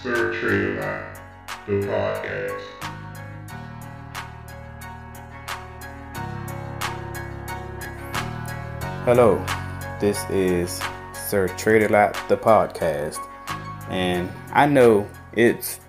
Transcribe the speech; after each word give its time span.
Sir 0.00 0.32
Trader 0.32 0.80
Live, 0.80 1.20
the 1.66 1.72
podcast. 1.88 2.60
Hello, 9.04 9.44
this 9.98 10.24
is 10.30 10.80
Sir 11.28 11.48
Trader 11.48 11.88
Lap, 11.88 12.16
the 12.28 12.36
podcast, 12.36 13.18
and 13.90 14.30
I 14.52 14.66
know 14.66 15.08
it's 15.32 15.80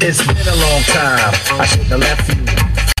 It's 0.00 0.26
been 0.26 0.36
a 0.38 0.56
long 0.56 0.82
time. 0.84 1.34
I 1.60 1.66
shouldn't 1.66 1.88
have 1.88 2.00
left 2.00 2.34
you. 2.34 2.94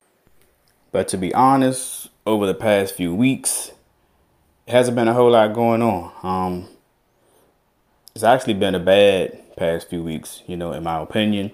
But 0.92 1.08
to 1.08 1.16
be 1.16 1.32
honest, 1.32 2.10
over 2.26 2.46
the 2.46 2.52
past 2.54 2.94
few 2.96 3.14
weeks, 3.14 3.72
it 4.66 4.72
hasn't 4.72 4.94
been 4.94 5.08
a 5.08 5.14
whole 5.14 5.30
lot 5.30 5.54
going 5.54 5.80
on. 5.80 6.12
Um, 6.22 6.68
it's 8.14 8.24
actually 8.24 8.54
been 8.54 8.74
a 8.74 8.80
bad 8.80 9.56
past 9.56 9.88
few 9.88 10.02
weeks, 10.02 10.42
you 10.46 10.56
know, 10.56 10.72
in 10.72 10.82
my 10.82 11.00
opinion, 11.00 11.50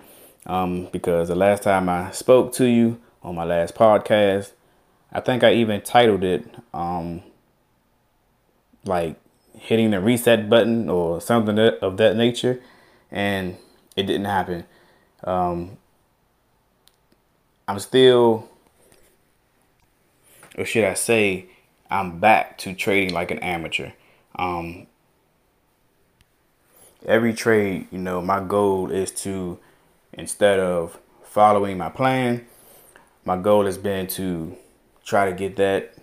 um, 0.47 0.89
because 0.93 1.29
the 1.29 1.35
last 1.35 1.63
time 1.63 1.89
I 1.89 2.11
spoke 2.11 2.53
to 2.55 2.67
you 2.67 3.01
on 3.23 3.35
my 3.35 3.45
last 3.45 3.75
podcast, 3.75 4.53
I 5.13 5.21
think 5.21 5.43
I 5.43 5.55
even 5.55 5.81
titled 5.81 6.25
it, 6.25 6.47
um, 6.73 7.23
like 8.85 9.17
hitting 9.55 9.91
the 9.91 10.01
reset 10.01 10.49
button 10.49 10.89
or 10.89 11.21
something 11.21 11.59
of 11.59 11.97
that 11.97 12.17
nature, 12.17 12.61
and 13.11 13.57
it 13.97 14.05
didn't 14.05 14.27
happen. 14.27 14.65
Um, 15.25 15.79
I'm 17.69 17.79
still 17.79 18.49
or 20.57 20.65
should 20.65 20.85
I 20.85 20.95
say, 20.95 21.47
I'm 21.91 22.21
back 22.21 22.59
to 22.59 22.75
trading 22.75 23.15
like 23.15 23.31
an 23.31 23.39
amateur. 23.39 23.93
Um, 24.37 24.87
every 27.05 27.33
trade, 27.33 27.89
you 27.91 27.99
know, 27.99 28.21
my 28.21 28.41
goal 28.41 28.91
is 28.91 29.11
to, 29.11 29.59
instead 30.13 30.59
of 30.61 30.99
following 31.23 31.79
my 31.79 31.89
plan, 31.89 32.47
my 33.25 33.37
goal 33.37 33.67
has 33.67 33.79
been 33.79 34.07
to 34.09 34.57
try 35.05 35.29
to 35.29 35.33
get 35.33 35.57
that, 35.57 35.95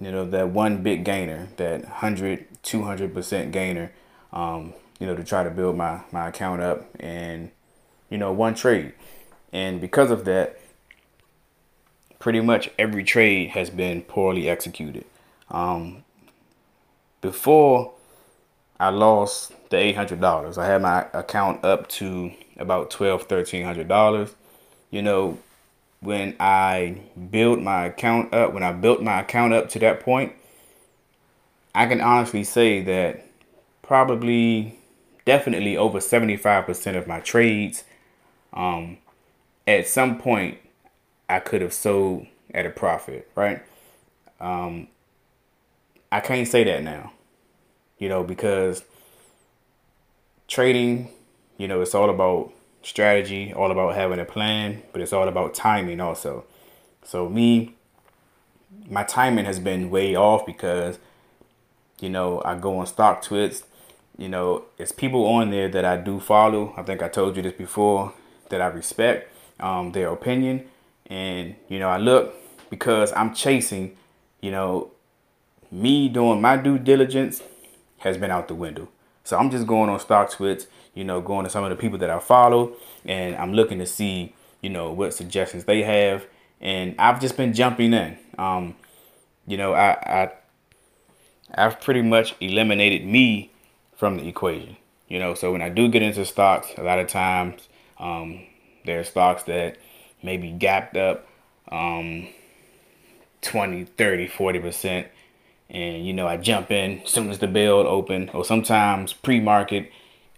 you 0.00 0.10
know, 0.10 0.28
that 0.28 0.48
one 0.50 0.82
big 0.82 1.04
gainer, 1.04 1.48
that 1.56 1.82
100, 1.82 2.46
200% 2.62 3.52
gainer, 3.52 3.92
um, 4.32 4.74
you 4.98 5.06
know, 5.06 5.14
to 5.14 5.24
try 5.24 5.42
to 5.42 5.50
build 5.50 5.76
my, 5.76 6.00
my 6.12 6.28
account 6.28 6.62
up 6.62 6.86
in, 7.00 7.50
you 8.10 8.18
know, 8.18 8.32
one 8.32 8.54
trade. 8.54 8.92
And 9.52 9.80
because 9.80 10.10
of 10.10 10.24
that, 10.24 10.60
pretty 12.18 12.40
much 12.40 12.70
every 12.78 13.04
trade 13.04 13.50
has 13.50 13.70
been 13.70 14.02
poorly 14.02 14.48
executed. 14.48 15.04
Um, 15.50 16.04
before 17.20 17.92
I 18.78 18.90
lost 18.90 19.52
the 19.70 19.76
eight 19.76 19.96
hundred 19.96 20.20
dollars, 20.20 20.58
I 20.58 20.66
had 20.66 20.82
my 20.82 21.06
account 21.12 21.64
up 21.64 21.88
to 21.88 22.32
about 22.56 22.90
twelve, 22.90 23.24
thirteen 23.24 23.64
hundred 23.64 23.88
dollars. 23.88 24.34
You 24.90 25.02
know, 25.02 25.38
when 26.00 26.36
I 26.38 27.00
built 27.30 27.60
my 27.60 27.86
account 27.86 28.32
up, 28.32 28.52
when 28.52 28.62
I 28.62 28.72
built 28.72 29.02
my 29.02 29.20
account 29.20 29.52
up 29.52 29.68
to 29.70 29.78
that 29.80 30.00
point, 30.00 30.32
I 31.74 31.86
can 31.86 32.00
honestly 32.00 32.44
say 32.44 32.82
that 32.82 33.26
probably, 33.82 34.78
definitely 35.24 35.76
over 35.76 36.00
seventy 36.00 36.36
five 36.36 36.66
percent 36.66 36.96
of 36.96 37.06
my 37.06 37.20
trades, 37.20 37.84
um, 38.52 38.98
at 39.66 39.88
some 39.88 40.18
point 40.18 40.58
I 41.28 41.40
could 41.40 41.62
have 41.62 41.72
sold 41.72 42.26
at 42.54 42.66
a 42.66 42.70
profit, 42.70 43.28
right? 43.34 43.62
Um, 44.40 44.88
I 46.12 46.20
can't 46.20 46.46
say 46.46 46.62
that 46.64 46.82
now, 46.82 47.12
you 47.98 48.08
know, 48.08 48.22
because 48.22 48.84
trading, 50.48 51.10
you 51.58 51.68
know, 51.68 51.80
it's 51.80 51.94
all 51.94 52.10
about 52.10 52.52
strategy, 52.82 53.52
all 53.52 53.70
about 53.70 53.94
having 53.94 54.20
a 54.20 54.24
plan, 54.24 54.82
but 54.92 55.00
it's 55.02 55.12
all 55.12 55.26
about 55.28 55.54
timing 55.54 56.00
also. 56.00 56.44
So 57.04 57.28
me, 57.28 57.74
my 58.88 59.02
timing 59.02 59.44
has 59.44 59.58
been 59.58 59.90
way 59.90 60.14
off 60.14 60.46
because, 60.46 60.98
you 62.00 62.10
know, 62.10 62.42
I 62.44 62.56
go 62.56 62.78
on 62.78 62.86
StockTwits. 62.86 63.62
you 64.18 64.28
know, 64.28 64.64
it's 64.78 64.92
people 64.92 65.26
on 65.26 65.50
there 65.50 65.68
that 65.68 65.84
I 65.84 65.96
do 65.96 66.20
follow. 66.20 66.72
I 66.76 66.82
think 66.82 67.02
I 67.02 67.08
told 67.08 67.36
you 67.36 67.42
this 67.42 67.52
before 67.52 68.12
that 68.48 68.60
I 68.60 68.66
respect 68.66 69.30
um, 69.60 69.92
their 69.92 70.08
opinion 70.08 70.66
and, 71.06 71.54
you 71.68 71.78
know, 71.78 71.88
I 71.88 71.98
look 71.98 72.34
because 72.70 73.12
I'm 73.12 73.34
chasing, 73.34 73.96
you 74.40 74.50
know, 74.50 74.90
me 75.70 76.08
doing 76.08 76.40
my 76.40 76.56
due 76.56 76.78
diligence 76.78 77.42
has 77.98 78.16
been 78.18 78.30
out 78.30 78.48
the 78.48 78.54
window. 78.54 78.88
So 79.24 79.36
I'm 79.36 79.50
just 79.50 79.66
going 79.66 79.90
on 79.90 79.98
stock 79.98 80.30
StockTwits, 80.30 80.66
you 80.94 81.04
know, 81.04 81.20
going 81.20 81.44
to 81.44 81.50
some 81.50 81.64
of 81.64 81.70
the 81.70 81.76
people 81.76 81.98
that 81.98 82.10
I 82.10 82.18
follow 82.18 82.74
and 83.04 83.34
I'm 83.36 83.52
looking 83.52 83.78
to 83.78 83.86
see, 83.86 84.34
you 84.60 84.70
know, 84.70 84.92
what 84.92 85.14
suggestions 85.14 85.64
they 85.64 85.82
have. 85.82 86.26
And 86.60 86.94
I've 86.98 87.20
just 87.20 87.36
been 87.36 87.52
jumping 87.52 87.92
in. 87.92 88.16
Um, 88.38 88.76
you 89.46 89.56
know, 89.56 89.74
I, 89.74 89.90
I 89.90 90.32
I've 91.54 91.80
pretty 91.80 92.02
much 92.02 92.34
eliminated 92.40 93.06
me 93.06 93.52
from 93.96 94.18
the 94.18 94.28
equation. 94.28 94.76
You 95.08 95.18
know, 95.18 95.34
so 95.34 95.52
when 95.52 95.62
I 95.62 95.68
do 95.68 95.88
get 95.88 96.02
into 96.02 96.24
stocks, 96.24 96.68
a 96.76 96.82
lot 96.82 96.98
of 96.98 97.08
times 97.08 97.68
um, 97.98 98.44
there 98.84 99.00
are 99.00 99.04
stocks 99.04 99.44
that 99.44 99.78
maybe 100.22 100.50
gapped 100.50 100.96
up 100.96 101.26
um, 101.70 102.28
20, 103.42 103.84
30, 103.84 104.28
40%. 104.28 105.06
And, 105.68 106.06
you 106.06 106.12
know, 106.12 106.26
I 106.26 106.36
jump 106.36 106.70
in 106.70 107.00
as 107.00 107.10
soon 107.10 107.30
as 107.30 107.38
the 107.38 107.48
bell 107.48 107.86
open 107.86 108.30
or 108.32 108.44
sometimes 108.44 109.12
pre-market 109.12 109.90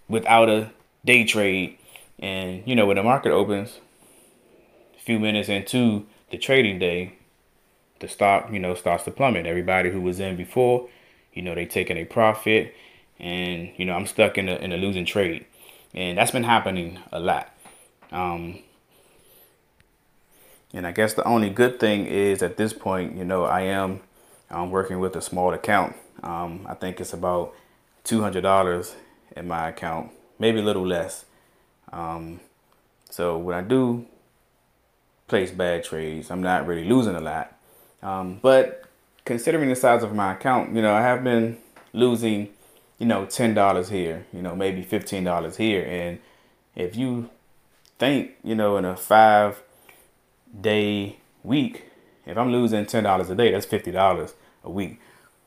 without 0.09 0.49
a 0.49 0.71
day 1.05 1.25
trade. 1.25 1.78
And, 2.19 2.62
you 2.66 2.75
know, 2.75 2.87
when 2.87 2.97
the 2.97 3.03
market 3.03 3.31
opens, 3.31 3.81
a 4.97 5.00
few 5.00 5.19
minutes 5.19 5.49
into 5.49 6.06
the 6.31 6.38
trading 6.38 6.78
day, 6.78 7.15
the 8.00 8.09
stock, 8.09 8.53
you 8.53 8.59
know, 8.59 8.75
starts 8.75 9.05
to 9.05 9.11
plummet. 9.11 9.47
Everybody 9.47 9.91
who 9.91 10.00
was 10.00 10.21
in 10.21 10.37
before, 10.37 10.88
you 11.33 11.43
know, 11.43 11.55
they 11.55 11.67
taking 11.67 11.97
a 11.97 12.05
profit 12.05 12.75
and, 13.19 13.71
you 13.77 13.84
know, 13.84 13.94
I'm 13.94 14.06
stuck 14.06 14.38
in 14.38 14.49
a, 14.49 14.56
in 14.56 14.72
a 14.72 14.77
losing 14.77 15.05
trade. 15.05 15.44
And 15.94 16.19
that's 16.19 16.31
been 16.31 16.44
happening 16.44 16.99
a 17.12 17.21
lot. 17.21 17.53
Um, 18.12 18.61
and 20.72 20.87
I 20.87 20.93
guess 20.93 21.15
the 21.15 21.25
only 21.25 21.50
good 21.50 21.81
thing 21.81 22.06
is 22.06 22.43
at 22.43 22.56
this 22.56 22.72
point, 22.72 23.17
you 23.17 23.25
know, 23.25 23.44
I 23.44 23.62
am 23.62 24.00
um, 24.50 24.70
working 24.70 24.98
with 25.00 25.14
a 25.16 25.20
small 25.20 25.53
account. 25.53 25.94
Um, 26.22 26.66
I 26.69 26.75
think 26.75 27.00
it's 27.00 27.12
about 27.12 27.54
$200 28.04 28.94
in 29.36 29.48
my 29.48 29.69
account, 29.69 30.10
maybe 30.38 30.60
a 30.60 30.62
little 30.62 30.86
less. 30.86 31.25
Um, 31.92 32.41
so 33.10 33.38
when 33.38 33.56
I 33.56 33.62
do 33.62 34.06
place 35.26 35.50
bad 35.50 35.84
trades, 35.84 36.31
I'm 36.31 36.42
not 36.42 36.66
really 36.66 36.88
losing 36.88 37.14
a 37.14 37.20
lot. 37.20 37.54
Um, 38.03 38.38
but 38.42 38.84
considering 39.25 39.69
the 39.69 39.76
size 39.76 40.03
of 40.03 40.14
my 40.14 40.34
account, 40.34 40.75
you 40.75 40.82
know, 40.82 40.94
I 40.94 41.03
have 41.03 41.22
been 41.25 41.58
losing, 41.92 42.48
you 42.98 43.06
know, 43.06 43.26
$10 43.26 43.91
here, 43.91 44.26
you 44.32 44.42
know, 44.42 44.56
maybe 44.56 44.84
$15 44.84 45.56
here. 45.56 45.84
And 45.84 46.19
if 46.75 46.97
you 46.97 47.31
think, 47.98 48.32
you 48.42 48.54
know, 48.54 48.76
in 48.76 48.84
a 48.84 48.97
five 48.97 49.62
day 50.58 51.16
week, 51.42 51.88
if 52.28 52.37
I'm 52.37 52.53
losing 52.53 52.84
ten 52.87 53.05
dollars 53.05 53.31
a 53.31 53.34
day, 53.34 53.50
that's 53.50 53.66
fifty 53.66 53.91
dollars 53.91 54.34
a 54.62 54.71
week 54.71 55.00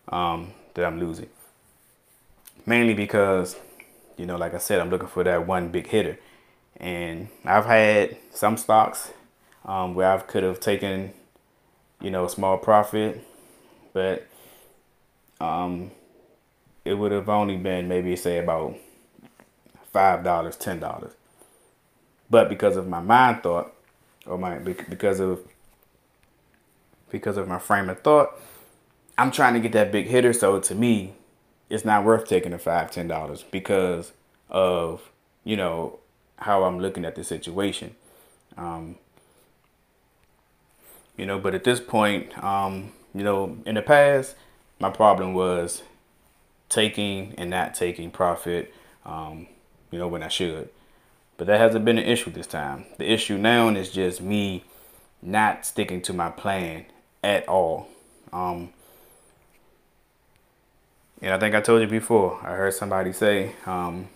um, 0.09 0.53
that 0.74 0.86
I'm 0.86 1.00
losing. 1.00 1.30
Mainly 2.66 2.94
because, 2.94 3.56
you 4.18 4.25
know, 4.25 4.36
like 4.36 4.53
I 4.53 4.58
said, 4.58 4.80
I'm 4.80 4.90
looking 4.90 5.08
for 5.08 5.24
that 5.24 5.47
one 5.47 5.70
big 5.70 5.88
hitter, 5.88 6.18
and 6.78 7.30
I've 7.46 7.66
had 7.66 8.18
some 8.31 8.58
stocks 8.58 9.12
um, 9.66 9.94
where 9.96 10.12
I 10.12 10.18
could 10.20 10.44
have 10.44 10.59
taken, 10.59 11.14
you 12.02 12.09
know, 12.09 12.25
a 12.25 12.30
small 12.30 12.58
profit, 12.58 13.24
but 13.94 14.28
um, 15.40 15.91
it 16.84 16.96
would 16.96 17.12
have 17.12 17.30
only 17.30 17.58
been 17.58 17.88
maybe 17.88 18.16
say 18.16 18.40
about 18.40 18.75
five 19.94 20.23
dollars, 20.23 20.55
ten 20.55 20.79
dollars. 20.79 21.14
But 22.29 22.50
because 22.50 22.76
of 22.78 22.88
my 22.88 23.02
mind 23.02 23.44
thought, 23.44 23.73
or 24.26 24.38
my 24.38 24.58
because 24.58 25.20
of 25.20 25.40
because 27.11 27.37
of 27.37 27.47
my 27.47 27.59
frame 27.59 27.90
of 27.90 28.02
thought, 28.02 28.40
I'm 29.17 29.31
trying 29.31 29.53
to 29.53 29.59
get 29.59 29.72
that 29.73 29.91
big 29.91 30.08
hitter. 30.08 30.34
So 30.34 30.59
to 30.59 30.75
me, 30.75 31.13
it's 31.69 31.85
not 31.85 32.03
worth 32.03 32.28
taking 32.28 32.52
the 32.52 32.58
five, 32.58 32.91
ten 32.91 33.08
dollars 33.08 33.43
because 33.43 34.11
of 34.49 35.11
you 35.43 35.55
know 35.55 35.99
how 36.37 36.63
I'm 36.63 36.79
looking 36.79 37.05
at 37.05 37.16
the 37.16 37.23
situation. 37.23 37.96
Um, 38.58 38.96
you 41.17 41.25
know, 41.25 41.40
but 41.40 41.53
at 41.53 41.63
this 41.63 41.79
point, 41.79 42.35
um, 42.43 42.91
you 43.14 43.23
know, 43.23 43.57
in 43.66 43.75
the 43.75 43.81
past, 43.81 44.35
my 44.79 44.90
problem 44.90 45.34
was 45.34 45.84
taking 46.69 47.35
and 47.37 47.49
not 47.49 47.75
taking 47.75 48.11
profit. 48.11 48.73
Um, 49.05 49.47
you 49.91 49.99
know, 49.99 50.07
when 50.07 50.23
I 50.23 50.29
should. 50.29 50.69
But 51.37 51.47
that 51.47 51.59
hasn't 51.59 51.85
been 51.85 51.97
an 51.97 52.05
issue 52.05 52.31
this 52.31 52.47
time. 52.47 52.85
The 52.97 53.11
issue 53.11 53.37
now 53.37 53.67
is 53.69 53.91
just 53.91 54.22
me 54.22 54.64
not 55.22 55.66
sticking 55.66 56.02
to 56.03 56.14
my 56.14 56.29
plan 56.29 56.85
at 57.23 57.47
all. 57.47 57.88
Um, 58.34 58.72
and 61.22 61.34
I 61.34 61.40
think 61.40 61.53
I 61.53 61.62
told 61.62 61.82
you 61.82 61.88
before, 61.88 62.40
I 62.41 62.56
heard 62.56 62.73
somebody 62.73 63.14
say, 63.14 63.56
um, 63.66 64.09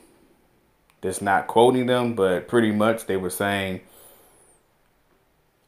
That's 1.02 1.22
not 1.22 1.48
quoting 1.48 1.86
them, 1.86 2.16
but 2.16 2.48
pretty 2.48 2.72
much 2.72 3.06
they 3.06 3.18
were 3.18 3.30
saying 3.30 3.82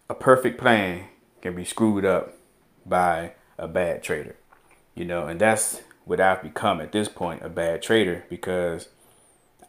a 0.10 0.16
perfect 0.16 0.60
plan 0.60 1.06
can 1.42 1.56
be 1.56 1.63
screwed 1.66 2.06
up 2.06 2.34
by 2.86 3.34
a 3.57 3.68
bad 3.68 4.01
trader. 4.01 4.36
You 4.95 5.06
know, 5.06 5.28
and 5.28 5.40
that's 5.40 5.81
what 6.06 6.19
I've 6.19 6.42
become 6.42 6.81
at 6.81 6.92
this 6.92 7.10
point, 7.10 7.44
a 7.44 7.50
bad 7.50 7.81
trader 7.81 8.24
because 8.30 8.88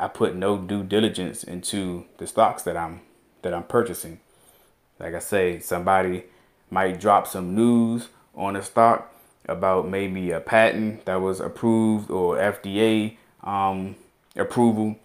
I 0.01 0.09
put 0.09 0.35
no 0.35 0.57
due 0.57 0.85
diligence 0.85 1.43
into 1.43 2.07
the 2.19 2.27
stocks 2.27 2.63
that 2.63 2.77
I'm 2.77 3.01
that 3.43 3.53
I'm 3.53 3.65
purchasing. 3.65 4.21
Like 4.99 5.15
I 5.15 5.19
say, 5.19 5.61
somebody 5.61 6.25
might 6.71 7.01
drop 7.01 7.27
some 7.27 7.55
news 7.55 8.09
on 8.35 8.57
a 8.57 8.63
stock 8.63 9.15
about 9.49 9.89
maybe 9.89 10.31
a 10.31 10.41
patent 10.41 11.05
that 11.07 11.17
was 11.17 11.41
approved 11.41 12.11
or 12.11 12.37
FDA 12.37 13.17
um, 13.43 13.97
approval, 14.37 14.97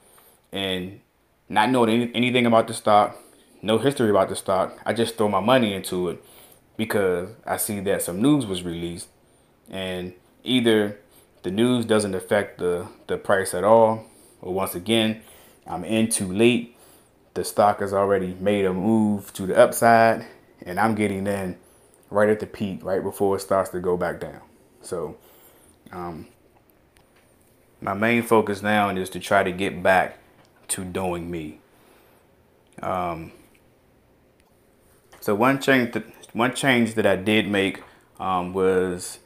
and 0.52 1.00
not 1.50 1.70
knowing 1.70 1.90
any, 1.90 2.12
anything 2.16 2.46
about 2.46 2.68
the 2.68 2.74
stock, 2.74 3.18
no 3.62 3.78
history 3.78 4.10
about 4.10 4.30
the 4.30 4.36
stock. 4.36 4.78
I 4.86 4.94
just 4.94 5.18
throw 5.18 5.30
my 5.30 5.40
money 5.40 5.74
into 5.74 6.10
it 6.10 6.24
because 6.76 7.30
I 7.46 7.58
see 7.58 7.80
that 7.82 8.02
some 8.02 8.22
news 8.22 8.46
was 8.46 8.64
released, 8.64 9.08
and 9.70 10.14
either 10.44 11.00
the 11.44 11.52
news 11.52 11.86
doesn't 11.86 12.16
affect 12.16 12.60
the 12.60 12.88
the 13.08 13.18
price 13.18 13.54
at 13.54 13.64
all, 13.64 14.06
or 14.42 14.54
once 14.54 14.76
again, 14.76 15.22
I'm 15.66 15.84
in 15.84 16.10
too 16.10 16.32
late. 16.32 16.76
The 17.34 17.44
stock 17.44 17.80
has 17.80 17.94
already 17.94 18.36
made 18.40 18.66
a 18.66 18.74
move 18.74 19.34
to 19.34 19.48
the 19.48 19.58
upside, 19.58 20.28
and 20.64 20.80
I'm 20.80 20.96
getting 20.96 21.28
in 21.28 21.58
right 22.10 22.30
at 22.30 22.40
the 22.40 22.46
peak, 22.46 22.84
right 22.84 23.04
before 23.04 23.36
it 23.36 23.42
starts 23.42 23.70
to 23.72 23.80
go 23.80 23.98
back 23.98 24.20
down. 24.20 24.42
So, 24.82 25.18
um, 25.92 26.28
my 27.82 27.94
main 27.94 28.24
focus 28.24 28.62
now 28.62 28.90
is 28.90 29.10
to 29.12 29.20
try 29.20 29.44
to 29.44 29.52
get 29.52 29.84
back 29.84 30.20
to 30.70 30.86
doing 30.86 31.30
me. 31.30 31.60
Um, 32.82 33.32
so 35.20 35.36
one 35.36 35.62
change, 35.62 35.94
that, 35.94 36.06
one 36.34 36.54
change 36.54 36.96
that 36.96 37.06
I 37.06 37.16
did 37.16 37.48
make 37.48 37.84
um, 38.20 38.54
was 38.54 39.20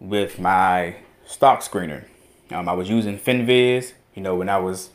with 0.00 0.38
my 0.38 0.96
stock 1.26 1.60
screener. 1.60 2.04
Um, 2.50 2.68
I 2.68 2.72
was 2.72 2.88
using 2.88 3.18
FinViz. 3.18 3.92
You 4.14 4.22
know, 4.22 4.34
when 4.34 4.48
I 4.48 4.58
was 4.58 4.90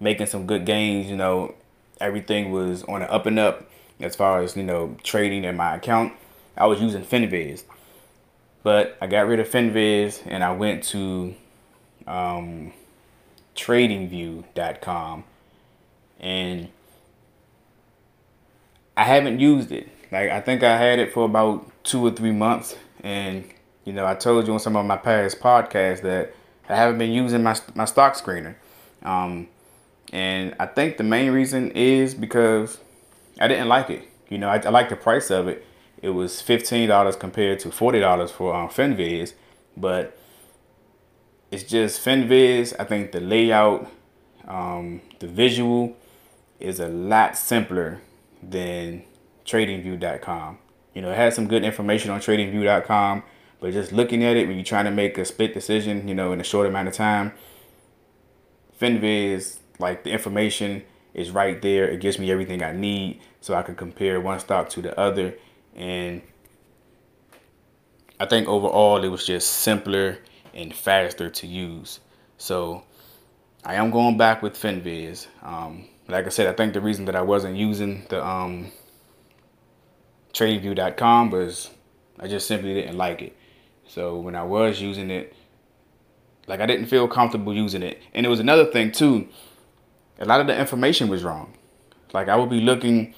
making 0.00 0.26
some 0.26 0.46
good 0.46 0.64
gains, 0.64 1.08
you 1.08 1.16
know, 1.16 1.54
everything 2.00 2.50
was 2.50 2.84
on 2.84 3.02
an 3.02 3.08
up 3.08 3.26
and 3.26 3.38
up 3.38 3.67
as 4.00 4.16
far 4.16 4.42
as 4.42 4.56
you 4.56 4.62
know 4.62 4.96
trading 5.02 5.44
in 5.44 5.56
my 5.56 5.76
account. 5.76 6.12
I 6.56 6.66
was 6.66 6.80
using 6.80 7.02
FinViz, 7.02 7.64
but 8.62 8.96
I 9.00 9.06
got 9.06 9.26
rid 9.28 9.40
of 9.40 9.48
FinViz 9.48 10.22
and 10.26 10.42
I 10.42 10.52
went 10.52 10.82
to 10.84 11.34
um, 12.06 12.72
TradingView.com, 13.54 15.24
and 16.20 16.68
I 18.96 19.04
haven't 19.04 19.40
used 19.40 19.70
it. 19.70 19.88
Like 20.10 20.30
I 20.30 20.40
think 20.40 20.62
I 20.62 20.76
had 20.76 20.98
it 20.98 21.12
for 21.12 21.24
about 21.24 21.70
two 21.84 22.06
or 22.06 22.10
three 22.10 22.32
months, 22.32 22.76
and 23.02 23.44
you 23.84 23.92
know 23.92 24.06
I 24.06 24.14
told 24.14 24.46
you 24.46 24.52
on 24.52 24.60
some 24.60 24.76
of 24.76 24.86
my 24.86 24.96
past 24.96 25.40
podcasts 25.40 26.02
that 26.02 26.34
I 26.68 26.76
haven't 26.76 26.98
been 26.98 27.12
using 27.12 27.42
my 27.42 27.56
my 27.74 27.84
stock 27.84 28.14
screener. 28.14 28.54
Um, 29.02 29.48
and 30.12 30.54
I 30.58 30.66
think 30.66 30.96
the 30.96 31.04
main 31.04 31.30
reason 31.32 31.70
is 31.72 32.14
because 32.14 32.78
I 33.38 33.48
didn't 33.48 33.68
like 33.68 33.90
it. 33.90 34.08
You 34.28 34.38
know, 34.38 34.48
I, 34.48 34.56
I 34.56 34.68
like 34.70 34.88
the 34.88 34.96
price 34.96 35.30
of 35.30 35.48
it. 35.48 35.64
It 36.00 36.10
was 36.10 36.40
fifteen 36.40 36.88
dollars 36.88 37.16
compared 37.16 37.58
to 37.60 37.70
forty 37.70 38.00
dollars 38.00 38.30
for 38.30 38.54
um, 38.54 38.68
FinViz, 38.68 39.34
but 39.76 40.16
it's 41.50 41.64
just 41.64 42.04
FinViz. 42.04 42.74
I 42.78 42.84
think 42.84 43.12
the 43.12 43.20
layout, 43.20 43.90
um, 44.46 45.00
the 45.18 45.26
visual, 45.26 45.96
is 46.60 46.78
a 46.78 46.88
lot 46.88 47.36
simpler 47.36 48.00
than 48.42 49.02
TradingView.com. 49.44 50.58
You 50.94 51.02
know, 51.02 51.10
it 51.10 51.16
has 51.16 51.34
some 51.34 51.48
good 51.48 51.64
information 51.64 52.10
on 52.10 52.20
TradingView.com, 52.20 53.22
but 53.60 53.72
just 53.72 53.92
looking 53.92 54.24
at 54.24 54.36
it 54.36 54.46
when 54.46 54.56
you're 54.56 54.64
trying 54.64 54.84
to 54.84 54.90
make 54.90 55.16
a 55.18 55.24
split 55.24 55.54
decision, 55.54 56.06
you 56.06 56.14
know, 56.14 56.32
in 56.32 56.40
a 56.40 56.44
short 56.44 56.66
amount 56.66 56.88
of 56.88 56.94
time, 56.94 57.32
FinViz, 58.80 59.58
like 59.78 60.04
the 60.04 60.10
information 60.10 60.82
is 61.18 61.30
right 61.30 61.60
there. 61.60 61.88
It 61.88 62.00
gives 62.00 62.18
me 62.18 62.30
everything 62.30 62.62
I 62.62 62.72
need 62.72 63.20
so 63.40 63.54
I 63.54 63.62
can 63.62 63.74
compare 63.74 64.20
one 64.20 64.38
stock 64.38 64.68
to 64.70 64.82
the 64.82 64.98
other. 64.98 65.34
And 65.74 66.22
I 68.20 68.26
think 68.26 68.48
overall 68.48 69.02
it 69.02 69.08
was 69.08 69.26
just 69.26 69.48
simpler 69.48 70.18
and 70.54 70.74
faster 70.74 71.28
to 71.28 71.46
use. 71.46 72.00
So 72.36 72.84
I 73.64 73.74
am 73.74 73.90
going 73.90 74.16
back 74.16 74.42
with 74.42 74.54
FinViz. 74.54 75.26
Um, 75.42 75.88
like 76.06 76.26
I 76.26 76.28
said, 76.28 76.46
I 76.46 76.52
think 76.52 76.72
the 76.72 76.80
reason 76.80 77.04
that 77.06 77.16
I 77.16 77.22
wasn't 77.22 77.56
using 77.56 78.06
the 78.08 78.24
um, 78.24 78.70
TradingView.com 80.32 81.30
was 81.30 81.70
I 82.20 82.28
just 82.28 82.46
simply 82.46 82.74
didn't 82.74 82.96
like 82.96 83.22
it. 83.22 83.36
So 83.88 84.18
when 84.18 84.36
I 84.36 84.44
was 84.44 84.80
using 84.80 85.10
it, 85.10 85.34
like 86.46 86.60
I 86.60 86.66
didn't 86.66 86.86
feel 86.86 87.08
comfortable 87.08 87.52
using 87.52 87.82
it. 87.82 88.00
And 88.14 88.24
it 88.24 88.28
was 88.28 88.40
another 88.40 88.66
thing 88.66 88.92
too 88.92 89.28
a 90.18 90.24
lot 90.24 90.40
of 90.40 90.46
the 90.46 90.58
information 90.58 91.08
was 91.08 91.22
wrong. 91.22 91.54
Like 92.12 92.28
I 92.28 92.36
would 92.36 92.50
be 92.50 92.60
looking 92.60 93.14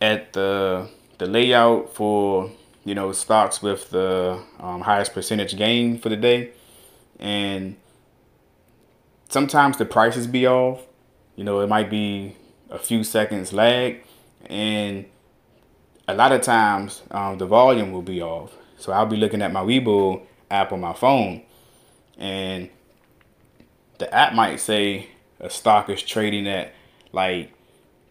at 0.00 0.32
the 0.32 0.88
the 1.18 1.26
layout 1.26 1.94
for 1.94 2.50
you 2.84 2.94
know 2.94 3.12
stocks 3.12 3.62
with 3.62 3.90
the 3.90 4.42
um, 4.60 4.82
highest 4.82 5.14
percentage 5.14 5.56
gain 5.56 5.98
for 5.98 6.08
the 6.08 6.16
day, 6.16 6.52
and 7.18 7.76
sometimes 9.28 9.78
the 9.78 9.84
prices 9.84 10.26
be 10.26 10.46
off. 10.46 10.82
You 11.36 11.44
know, 11.44 11.60
it 11.60 11.68
might 11.68 11.90
be 11.90 12.36
a 12.70 12.78
few 12.78 13.02
seconds 13.02 13.52
lag, 13.52 14.02
and 14.46 15.06
a 16.06 16.14
lot 16.14 16.32
of 16.32 16.42
times 16.42 17.02
um, 17.10 17.38
the 17.38 17.46
volume 17.46 17.92
will 17.92 18.02
be 18.02 18.22
off. 18.22 18.56
So 18.78 18.92
I'll 18.92 19.06
be 19.06 19.16
looking 19.16 19.42
at 19.42 19.52
my 19.52 19.62
Webull 19.62 20.22
app 20.50 20.72
on 20.72 20.80
my 20.80 20.92
phone, 20.92 21.42
and 22.18 22.68
the 23.98 24.12
app 24.14 24.34
might 24.34 24.60
say 24.60 25.08
a 25.44 25.50
stock 25.50 25.90
is 25.90 26.02
trading 26.02 26.48
at 26.48 26.72
like 27.12 27.52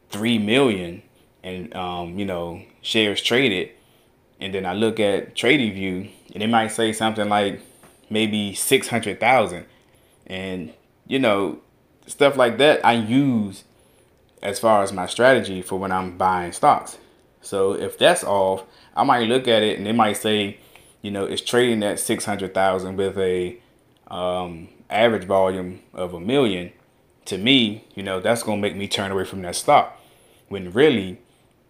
three 0.10 0.38
million 0.38 1.02
and 1.44 1.76
um, 1.76 2.18
you 2.18 2.26
know 2.26 2.62
shares 2.82 3.22
traded 3.22 3.72
and 4.40 4.54
then 4.54 4.66
I 4.66 4.74
look 4.74 5.00
at 5.00 5.36
TradingView 5.36 6.12
and 6.34 6.44
it 6.44 6.48
might 6.48 6.68
say 6.68 6.94
something 6.94 7.28
like 7.28 7.60
maybe 8.10 8.54
600,000 8.54 9.66
and 10.28 10.74
you 11.08 11.20
know 11.20 11.60
stuff 12.06 12.38
like 12.38 12.58
that 12.60 12.86
I 12.86 12.94
use 12.94 13.64
as 14.42 14.60
far 14.60 14.84
as 14.84 14.94
my 14.94 15.08
strategy 15.08 15.62
for 15.62 15.80
when 15.80 15.92
I'm 15.92 16.18
buying 16.18 16.52
stocks. 16.52 16.98
So 17.42 17.74
if 17.74 17.98
that's 17.98 18.24
off, 18.24 18.64
I 18.96 19.04
might 19.04 19.28
look 19.28 19.48
at 19.48 19.64
it 19.64 19.78
and 19.78 19.88
it 19.88 19.94
might 19.94 20.18
say, 20.18 20.60
you 21.02 21.12
know, 21.12 21.24
it's 21.24 21.42
trading 21.42 21.82
at 21.82 22.00
600,000 22.00 22.98
with 22.98 23.18
a 23.18 23.58
um, 24.08 24.68
average 24.90 25.24
volume 25.24 25.80
of 25.94 26.14
a 26.14 26.20
million 26.20 26.74
to 27.26 27.38
me, 27.38 27.86
you 27.96 28.04
know, 28.04 28.20
that's 28.20 28.44
going 28.44 28.60
to 28.60 28.62
make 28.62 28.76
me 28.76 28.88
turn 28.88 29.12
away 29.12 29.26
from 29.26 29.42
that 29.44 29.56
stock. 29.56 30.00
When 30.50 30.72
really, 30.72 31.20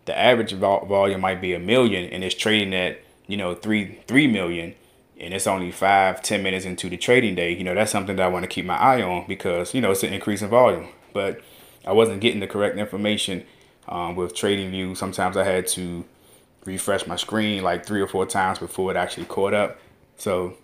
the 0.05 0.17
average 0.17 0.53
vol- 0.53 0.85
volume 0.85 1.21
might 1.21 1.41
be 1.41 1.53
a 1.53 1.59
million 1.59 2.09
and 2.09 2.23
it's 2.23 2.35
trading 2.35 2.73
at, 2.73 2.99
you 3.27 3.37
know, 3.37 3.55
three 3.55 3.99
three 4.07 4.27
million, 4.27 4.75
and 5.19 5.33
it's 5.33 5.47
only 5.47 5.71
five 5.71 6.21
ten 6.21 6.43
minutes 6.43 6.65
into 6.65 6.89
the 6.89 6.97
trading 6.97 7.35
day. 7.35 7.55
You 7.55 7.63
know, 7.63 7.75
that's 7.75 7.91
something 7.91 8.15
that 8.17 8.23
I 8.25 8.27
want 8.27 8.43
to 8.43 8.49
keep 8.49 8.65
my 8.65 8.77
eye 8.77 9.01
on 9.01 9.25
because 9.27 9.73
you 9.73 9.81
know 9.81 9.91
it's 9.91 10.03
an 10.03 10.13
increase 10.13 10.41
in 10.41 10.49
volume. 10.49 10.89
But 11.13 11.41
I 11.85 11.93
wasn't 11.93 12.21
getting 12.21 12.39
the 12.39 12.47
correct 12.47 12.77
information 12.77 13.45
um, 13.87 14.15
with 14.15 14.33
TradingView. 14.33 14.97
Sometimes 14.97 15.37
I 15.37 15.43
had 15.43 15.67
to 15.69 16.03
refresh 16.65 17.07
my 17.07 17.15
screen 17.15 17.63
like 17.63 17.85
three 17.85 18.01
or 18.01 18.07
four 18.07 18.25
times 18.25 18.59
before 18.59 18.91
it 18.91 18.97
actually 18.97 19.25
caught 19.25 19.53
up. 19.53 19.79
So 20.17 20.57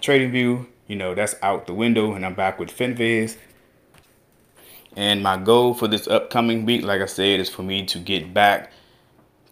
TradingView, 0.00 0.66
you 0.86 0.96
know, 0.96 1.14
that's 1.14 1.34
out 1.42 1.66
the 1.66 1.74
window, 1.74 2.14
and 2.14 2.24
I'm 2.24 2.34
back 2.34 2.58
with 2.58 2.70
FinViz. 2.70 3.36
And 4.96 5.22
my 5.22 5.36
goal 5.36 5.74
for 5.74 5.86
this 5.86 6.08
upcoming 6.08 6.64
week, 6.64 6.82
like 6.82 7.02
I 7.02 7.06
said, 7.06 7.38
is 7.38 7.50
for 7.50 7.62
me 7.62 7.84
to 7.84 7.98
get 7.98 8.32
back 8.32 8.72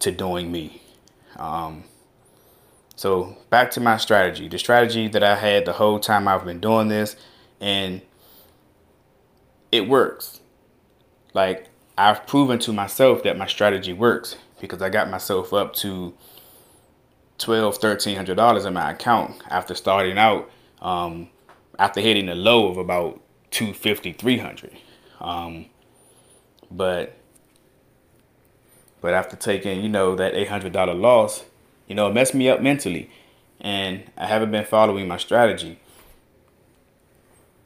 to 0.01 0.11
doing 0.11 0.51
me. 0.51 0.81
Um, 1.37 1.85
so 2.97 3.37
back 3.51 3.71
to 3.73 3.81
my 3.81 3.99
strategy. 3.99 4.49
The 4.49 4.59
strategy 4.59 5.07
that 5.09 5.23
I 5.23 5.37
had 5.37 5.67
the 5.67 5.75
whole 5.75 6.01
time 6.01 6.27
I've 6.27 6.47
been 6.47 6.61
doing 6.61 6.89
this, 6.89 7.17
and 7.61 8.01
it 9.71 9.87
works. 9.87 10.41
Like 11.35 11.69
I've 11.99 12.27
proven 12.27 12.59
to 12.61 12.73
myself 12.73 13.23
that 13.25 13.37
my 13.37 13.47
strategy 13.47 13.93
works 13.93 14.37
because 14.61 14.81
I 14.81 14.89
got 14.89 15.11
myself 15.11 15.53
up 15.53 15.75
to 15.75 16.15
twelve, 17.37 17.77
thirteen 17.77 18.17
hundred 18.17 18.37
dollars 18.37 18.65
in 18.65 18.73
my 18.73 18.93
account 18.93 19.43
after 19.51 19.75
starting 19.75 20.17
out, 20.17 20.51
um, 20.81 21.29
after 21.79 22.01
hitting 22.01 22.31
a 22.31 22.35
low 22.35 22.69
of 22.69 22.79
about 22.79 23.21
250, 23.51 24.13
300. 24.13 24.73
Um, 25.25 25.67
but 26.71 27.17
but 29.01 29.15
after 29.15 29.37
taking 29.37 29.83
you 29.83 29.89
know 29.89 30.15
that 30.15 30.35
eight 30.35 30.49
hundred 30.49 30.73
dollar 30.73 30.95
loss, 30.95 31.45
you 31.89 31.95
know 31.95 32.09
it 32.09 32.15
messed 32.15 32.35
me 32.35 32.49
up 32.51 32.61
mentally, 32.61 33.11
and 33.59 34.05
I 34.19 34.27
haven't 34.27 34.51
been 34.51 34.67
following 34.67 35.09
my 35.09 35.17
strategy. 35.17 35.81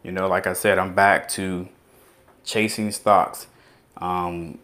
You 0.05 0.13
know, 0.13 0.29
like 0.29 0.47
I 0.47 0.53
said, 0.53 0.79
I'm 0.79 0.95
back 0.95 1.29
to 1.31 1.69
chasing 2.45 2.93
stocks 2.93 3.49
um, 3.97 4.61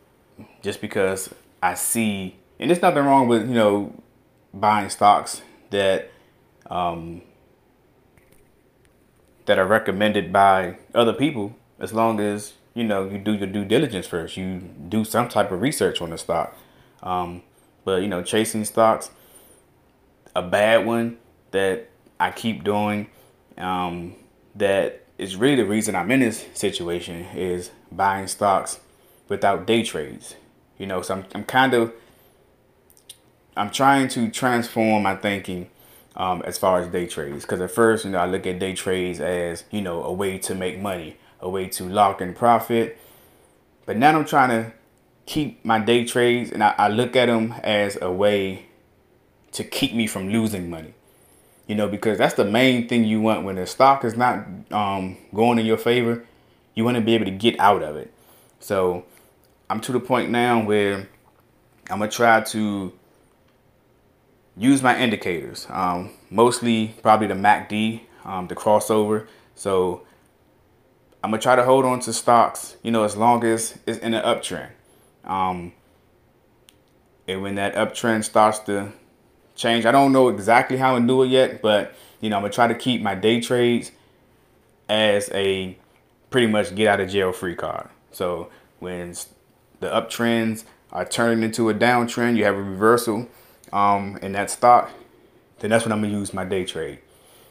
just 0.63 0.81
because 0.81 1.35
I 1.61 1.75
see, 1.75 2.37
and 2.61 2.71
there's 2.71 2.81
nothing 2.81 3.05
wrong 3.05 3.27
with 3.27 3.49
you 3.49 3.55
know 3.55 3.93
buying 4.53 4.89
stocks 4.89 5.43
that 5.71 6.13
um, 6.71 7.23
that 9.47 9.59
are 9.59 9.67
recommended 9.67 10.33
by 10.33 10.79
other 10.95 11.13
people 11.13 11.57
as 11.81 11.93
long 11.93 12.21
as 12.21 12.53
you 12.75 12.85
know 12.85 13.09
you 13.09 13.19
do 13.19 13.33
your 13.35 13.47
due 13.47 13.65
diligence 13.65 14.07
first. 14.07 14.37
You 14.37 14.61
do 14.89 15.05
some 15.05 15.29
type 15.29 15.51
of 15.51 15.61
research 15.63 16.01
on 16.01 16.11
the 16.11 16.19
stock. 16.19 16.57
Um, 17.03 17.43
but 17.85 18.03
you 18.03 18.09
know, 18.09 18.23
chasing 18.23 18.65
stocks, 18.65 19.11
a 20.35 20.43
bad 20.43 20.87
one 20.87 21.19
that 21.51 21.91
I 22.19 22.31
keep 22.31 22.65
doing, 22.65 23.09
um, 23.59 24.15
that 24.55 25.05
is 25.19 25.37
really 25.37 25.57
the 25.57 25.67
reason 25.67 25.95
I'm 25.95 26.11
in 26.11 26.21
this 26.21 26.47
situation 26.55 27.27
is 27.35 27.71
buying 27.93 28.27
stocks 28.27 28.81
without 29.29 29.67
day 29.67 29.83
trades. 29.83 30.37
You 30.79 30.87
know, 30.87 31.03
so 31.03 31.15
I'm, 31.15 31.25
I'm 31.35 31.45
kind 31.45 31.75
of 31.75 31.93
I'm 33.57 33.71
trying 33.71 34.09
to 34.09 34.31
transform 34.31 35.05
my 35.05 35.15
thinking 35.15 35.71
um, 36.17 36.43
as 36.43 36.59
far 36.59 36.81
as 36.81 36.89
day 36.89 37.07
trades. 37.07 37.45
Because 37.45 37.61
at 37.61 37.71
first, 37.71 38.05
you 38.05 38.11
know, 38.11 38.19
I 38.19 38.27
look 38.27 38.47
at 38.47 38.59
day 38.59 38.75
trades 38.75 39.21
as 39.21 39.65
you 39.71 39.81
know 39.81 40.03
a 40.03 40.13
way 40.13 40.39
to 40.39 40.55
make 40.55 40.79
money, 40.79 41.17
a 41.45 41.49
way 41.49 41.69
to 41.69 41.85
lock 41.85 42.21
in 42.21 42.35
profit. 42.35 42.99
But 43.87 43.99
now 43.99 44.19
I'm 44.19 44.25
trying 44.25 44.49
to 44.49 44.73
keep 45.27 45.65
my 45.65 45.79
day 45.79 46.05
trades, 46.05 46.51
and 46.51 46.65
I, 46.65 46.75
I 46.77 46.89
look 46.89 47.15
at 47.15 47.27
them 47.27 47.55
as 47.63 47.97
a 48.01 48.11
way 48.11 48.67
to 49.53 49.63
keep 49.63 49.95
me 49.95 50.07
from 50.07 50.31
losing 50.31 50.69
money. 50.69 50.95
You 51.69 51.75
know, 51.75 51.87
because 51.87 52.19
that's 52.19 52.35
the 52.35 52.45
main 52.45 52.89
thing 52.89 53.05
you 53.05 53.21
want 53.21 53.45
when 53.45 53.57
the 53.57 53.67
stock 53.67 54.05
is 54.05 54.17
not 54.17 54.47
um, 54.71 55.17
going 55.35 55.59
in 55.59 55.67
your 55.67 55.79
favor. 55.79 56.25
You 56.75 56.85
want 56.85 56.97
to 56.97 57.01
be 57.01 57.15
able 57.15 57.27
to 57.27 57.31
get 57.31 57.59
out 57.61 57.83
of 57.83 57.97
it. 57.97 58.13
So 58.59 59.05
I'm 59.71 59.81
to 59.83 59.93
the 59.93 60.01
point 60.01 60.31
now 60.31 60.63
where 60.63 61.09
I'm 61.91 61.99
gonna 61.99 62.11
try 62.11 62.41
to 62.41 62.93
use 64.57 64.83
my 64.83 64.99
indicators. 64.99 65.67
Um, 65.71 66.11
mostly 66.31 66.95
probably 67.03 67.29
the 67.29 67.35
MACD, 67.35 68.03
um, 68.25 68.49
the 68.49 68.55
crossover. 68.55 69.27
So 69.55 70.07
I'm 71.25 71.31
gonna 71.31 71.41
try 71.41 71.57
to 71.57 71.65
hold 71.65 71.87
on 71.87 72.01
to 72.01 72.13
stocks, 72.13 72.77
you 72.83 72.91
know, 72.91 73.05
as 73.05 73.17
long 73.17 73.45
as 73.45 73.79
it's 73.87 73.97
in 74.01 74.13
an 74.13 74.23
uptrend. 74.23 74.69
Um, 75.25 75.73
and 77.27 77.41
when 77.41 77.55
that 77.55 77.75
uptrend 77.77 78.25
starts 78.25 78.59
to 78.61 78.93
change, 79.57 79.87
I 79.87 79.91
don't 79.91 80.13
know 80.13 80.29
exactly 80.29 80.77
how 80.77 80.99
to 80.99 81.07
do 81.07 81.23
it 81.23 81.29
yet, 81.29 81.63
but 81.63 81.95
you 82.21 82.29
know, 82.29 82.37
I'm 82.37 82.43
gonna 82.43 82.53
try 82.53 82.67
to 82.67 82.75
keep 82.75 83.01
my 83.01 83.15
day 83.15 83.41
trades 83.41 83.91
as 84.87 85.31
a 85.33 85.79
pretty 86.29 86.47
much 86.47 86.75
get 86.75 86.89
out 86.89 87.01
of 87.01 87.09
jail 87.09 87.33
free 87.33 87.57
card. 87.57 87.89
So 88.13 88.51
when 88.81 89.15
the 89.81 89.89
uptrends 89.89 90.65
are 90.93 91.07
turning 91.07 91.43
into 91.43 91.71
a 91.71 91.75
downtrend, 91.75 92.37
you 92.37 92.45
have 92.45 92.55
a 92.55 92.63
reversal 92.63 93.31
um, 93.73 94.19
in 94.21 94.33
that 94.33 94.51
stock, 94.51 94.91
then 95.61 95.71
that's 95.71 95.87
when 95.87 95.93
I'm 95.93 96.03
gonna 96.03 96.19
use 96.19 96.35
my 96.35 96.45
day 96.45 96.67
trade. 96.67 96.99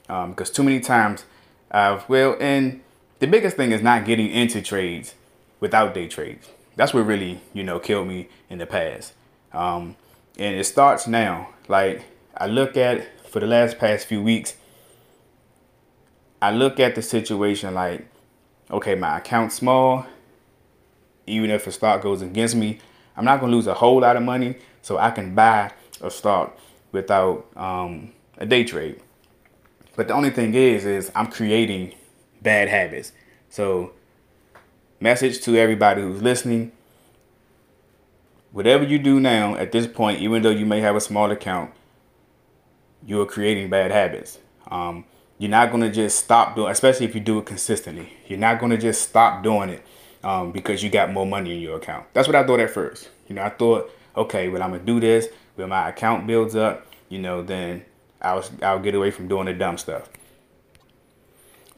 Um, 0.09 0.29
because 0.29 0.51
too 0.51 0.61
many 0.61 0.79
times, 0.79 1.25
I've 1.71 2.07
well, 2.07 2.37
and 2.39 2.83
the 3.23 3.27
biggest 3.27 3.55
thing 3.55 3.71
is 3.71 3.81
not 3.81 4.03
getting 4.03 4.29
into 4.29 4.61
trades 4.61 5.15
without 5.61 5.93
day 5.93 6.09
trades. 6.09 6.49
That's 6.75 6.93
what 6.93 7.05
really 7.05 7.39
you 7.53 7.63
know 7.63 7.79
killed 7.79 8.05
me 8.05 8.27
in 8.49 8.57
the 8.57 8.65
past. 8.65 9.13
Um, 9.53 9.95
and 10.37 10.57
it 10.57 10.65
starts 10.65 11.07
now. 11.07 11.47
Like 11.69 12.03
I 12.35 12.47
look 12.47 12.75
at 12.75 13.29
for 13.29 13.39
the 13.39 13.47
last 13.47 13.77
past 13.77 14.07
few 14.07 14.21
weeks, 14.21 14.57
I 16.41 16.51
look 16.51 16.81
at 16.81 16.95
the 16.95 17.01
situation 17.01 17.73
like, 17.73 18.05
okay, 18.69 18.93
my 18.93 19.19
account's 19.19 19.55
small. 19.55 20.05
Even 21.25 21.49
if 21.49 21.65
a 21.65 21.71
stock 21.71 22.01
goes 22.01 22.21
against 22.21 22.57
me, 22.57 22.79
I'm 23.15 23.23
not 23.23 23.39
gonna 23.39 23.53
lose 23.53 23.67
a 23.67 23.73
whole 23.73 24.01
lot 24.01 24.17
of 24.17 24.23
money, 24.23 24.57
so 24.81 24.97
I 24.97 25.11
can 25.11 25.33
buy 25.33 25.71
a 26.01 26.11
stock 26.11 26.59
without 26.91 27.47
um, 27.55 28.11
a 28.37 28.45
day 28.45 28.65
trade. 28.65 28.99
But 29.95 30.09
the 30.09 30.13
only 30.13 30.31
thing 30.31 30.55
is, 30.55 30.83
is 30.83 31.09
I'm 31.15 31.27
creating 31.27 31.93
bad 32.43 32.67
habits. 32.67 33.11
So, 33.49 33.93
message 34.99 35.41
to 35.41 35.57
everybody 35.57 36.01
who's 36.01 36.21
listening: 36.21 36.71
whatever 38.51 38.83
you 38.83 38.99
do 38.99 39.19
now 39.19 39.55
at 39.55 39.71
this 39.71 39.87
point, 39.87 40.21
even 40.21 40.41
though 40.43 40.49
you 40.49 40.65
may 40.65 40.81
have 40.81 40.95
a 40.95 41.01
small 41.01 41.31
account, 41.31 41.71
you 43.05 43.21
are 43.21 43.25
creating 43.25 43.69
bad 43.69 43.91
habits. 43.91 44.39
Um, 44.69 45.05
you're 45.39 45.49
not 45.49 45.71
going 45.71 45.81
to 45.81 45.91
just 45.91 46.19
stop 46.19 46.55
doing, 46.55 46.71
especially 46.71 47.05
if 47.05 47.15
you 47.15 47.21
do 47.21 47.39
it 47.39 47.45
consistently. 47.45 48.13
You're 48.27 48.39
not 48.39 48.59
going 48.59 48.69
to 48.71 48.77
just 48.77 49.01
stop 49.01 49.43
doing 49.43 49.69
it 49.69 49.85
um, 50.23 50.51
because 50.51 50.83
you 50.83 50.89
got 50.89 51.11
more 51.11 51.25
money 51.25 51.55
in 51.55 51.61
your 51.61 51.77
account. 51.77 52.05
That's 52.13 52.27
what 52.27 52.35
I 52.35 52.45
thought 52.45 52.59
at 52.59 52.69
first. 52.69 53.09
You 53.27 53.35
know, 53.35 53.43
I 53.43 53.49
thought, 53.49 53.91
okay, 54.15 54.47
well, 54.49 54.63
I'm 54.63 54.71
gonna 54.71 54.83
do 54.83 54.99
this. 54.99 55.27
When 55.55 55.69
my 55.69 55.89
account 55.89 56.25
builds 56.25 56.55
up, 56.55 56.87
you 57.09 57.19
know, 57.19 57.41
then 57.41 57.83
I'll 58.21 58.43
I'll 58.61 58.79
get 58.79 58.95
away 58.95 59.11
from 59.11 59.27
doing 59.27 59.45
the 59.45 59.53
dumb 59.53 59.77
stuff. 59.77 60.09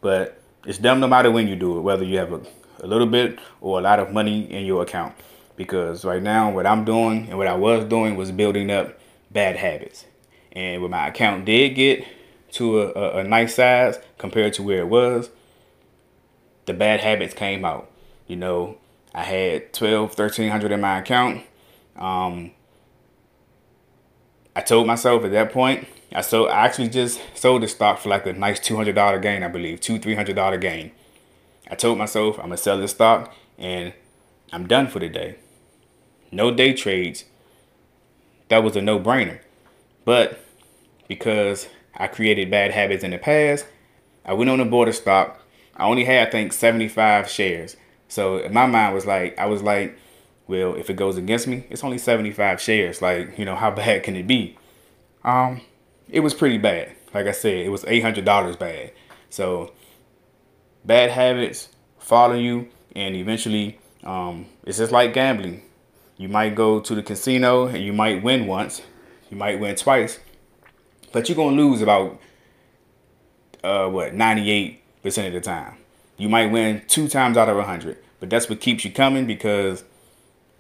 But 0.02 0.40
it's 0.66 0.78
dumb 0.78 1.00
no 1.00 1.08
matter 1.08 1.32
when 1.32 1.48
you 1.48 1.56
do 1.56 1.78
it, 1.78 1.82
whether 1.82 2.04
you 2.04 2.18
have 2.18 2.34
a, 2.34 2.42
a 2.80 2.88
little 2.88 3.08
bit 3.08 3.40
or 3.62 3.80
a 3.80 3.82
lot 3.82 4.00
of 4.00 4.12
money 4.12 4.52
in 4.52 4.66
your 4.66 4.84
account. 4.84 5.16
Because 5.56 6.04
right 6.04 6.22
now, 6.22 6.52
what 6.52 6.66
I'm 6.66 6.84
doing 6.84 7.30
and 7.30 7.38
what 7.38 7.48
I 7.48 7.56
was 7.56 7.86
doing 7.86 8.16
was 8.16 8.32
building 8.32 8.70
up 8.72 9.00
bad 9.32 9.56
habits. 9.56 10.06
And 10.52 10.82
when 10.82 10.92
my 10.92 11.08
account 11.08 11.46
did 11.46 11.70
get 11.76 12.06
to 12.54 12.82
a, 12.82 12.92
a, 12.92 13.18
a 13.20 13.24
nice 13.24 13.56
size 13.56 14.00
compared 14.18 14.54
to 14.54 14.64
where 14.64 14.80
it 14.80 14.88
was, 14.88 15.30
the 16.66 16.74
bad 16.74 17.02
habits 17.02 17.34
came 17.34 17.64
out. 17.64 17.90
You 18.28 18.36
know, 18.38 18.78
I 19.14 19.24
had 19.24 19.74
12, 19.74 20.18
1300 20.18 20.72
in 20.72 20.82
my 20.82 21.00
account. 21.00 21.44
Um, 21.96 22.52
I 24.56 24.62
told 24.62 24.88
myself 24.88 25.24
at 25.24 25.32
that 25.32 25.52
point, 25.52 25.88
I 26.16 26.22
sold, 26.22 26.50
I 26.50 26.66
actually 26.66 26.88
just 26.88 27.20
sold 27.34 27.62
the 27.62 27.68
stock 27.68 28.00
for 28.00 28.08
like 28.08 28.26
a 28.26 28.32
nice 28.32 28.60
$200 28.62 29.22
gain, 29.22 29.44
I 29.44 29.50
believe, 29.50 29.82
two, 29.82 30.00
$300 30.00 30.62
gain. 30.62 30.92
I 31.70 31.76
told 31.76 31.98
myself 31.98 32.38
I'm 32.38 32.46
gonna 32.46 32.58
sell 32.58 32.78
this 32.78 32.92
stock 32.92 33.34
and 33.58 33.94
I'm 34.54 34.66
done 34.66 34.88
for 34.88 35.00
the 35.00 35.10
day. 35.10 35.36
No 36.32 36.52
day 36.52 36.72
trades. 36.74 37.26
That 38.48 38.64
was 38.64 38.78
a 38.78 38.82
no 38.82 38.98
brainer. 38.98 39.40
But 40.06 40.40
because 41.10 41.68
I 41.94 42.08
created 42.08 42.50
bad 42.50 42.72
habits 42.72 43.04
in 43.04 43.12
the 43.12 43.18
past, 43.18 43.66
I 44.24 44.34
went 44.34 44.50
on 44.50 44.60
the 44.60 44.66
board 44.66 44.88
of 44.88 44.96
stock. 44.96 45.42
I 45.76 45.84
only 45.84 46.06
had, 46.06 46.30
I 46.30 46.32
think, 46.32 46.54
75 46.54 47.30
shares. 47.30 47.76
So 48.08 48.38
in 48.38 48.54
my 48.54 48.68
mind 48.68 48.96
was 48.96 49.06
like, 49.06 49.38
I 49.38 49.48
was 49.48 49.62
like, 49.62 49.98
well, 50.48 50.76
if 50.76 50.90
it 50.90 50.96
goes 50.96 51.18
against 51.18 51.48
me, 51.48 51.66
it's 51.70 51.84
only 51.84 51.98
75 51.98 52.62
shares. 52.62 53.02
Like, 53.02 53.38
you 53.38 53.44
know, 53.44 53.56
how 53.56 53.72
bad 53.76 54.04
can 54.04 54.16
it 54.16 54.28
be? 54.28 54.58
Um, 55.26 55.60
it 56.10 56.22
was 56.22 56.34
pretty 56.34 56.58
bad. 56.58 56.92
Like 57.14 57.28
I 57.28 57.32
said, 57.32 57.66
it 57.66 57.70
was 57.70 57.84
$800 57.84 58.60
bad. 58.60 58.92
So 59.30 59.72
bad 60.84 61.12
habits 61.12 61.70
follow 62.00 62.36
you 62.36 62.70
and 62.96 63.16
eventually 63.16 63.80
um, 64.04 64.46
it's 64.66 64.78
just 64.78 64.92
like 64.92 65.14
gambling. 65.14 65.64
You 66.18 66.30
might 66.30 66.56
go 66.56 66.80
to 66.80 66.96
the 66.96 67.04
casino 67.04 67.68
and 67.68 67.84
you 67.84 67.92
might 67.92 68.24
win 68.24 68.48
once, 68.48 68.82
you 69.30 69.38
might 69.38 69.60
win 69.60 69.76
twice, 69.76 70.20
but 71.12 71.28
you're 71.28 71.36
gonna 71.36 71.56
lose 71.56 71.82
about 71.82 72.20
uh, 73.64 73.88
what 73.90 74.14
98% 74.14 74.78
of 75.04 75.34
the 75.34 75.42
time. 75.42 75.76
You 76.18 76.30
might 76.30 76.52
win 76.52 76.84
two 76.88 77.08
times 77.08 77.36
out 77.36 77.50
of 77.50 77.58
100, 77.58 77.98
but 78.20 78.30
that's 78.30 78.48
what 78.50 78.62
keeps 78.62 78.86
you 78.86 78.92
coming 78.92 79.26
because 79.26 79.84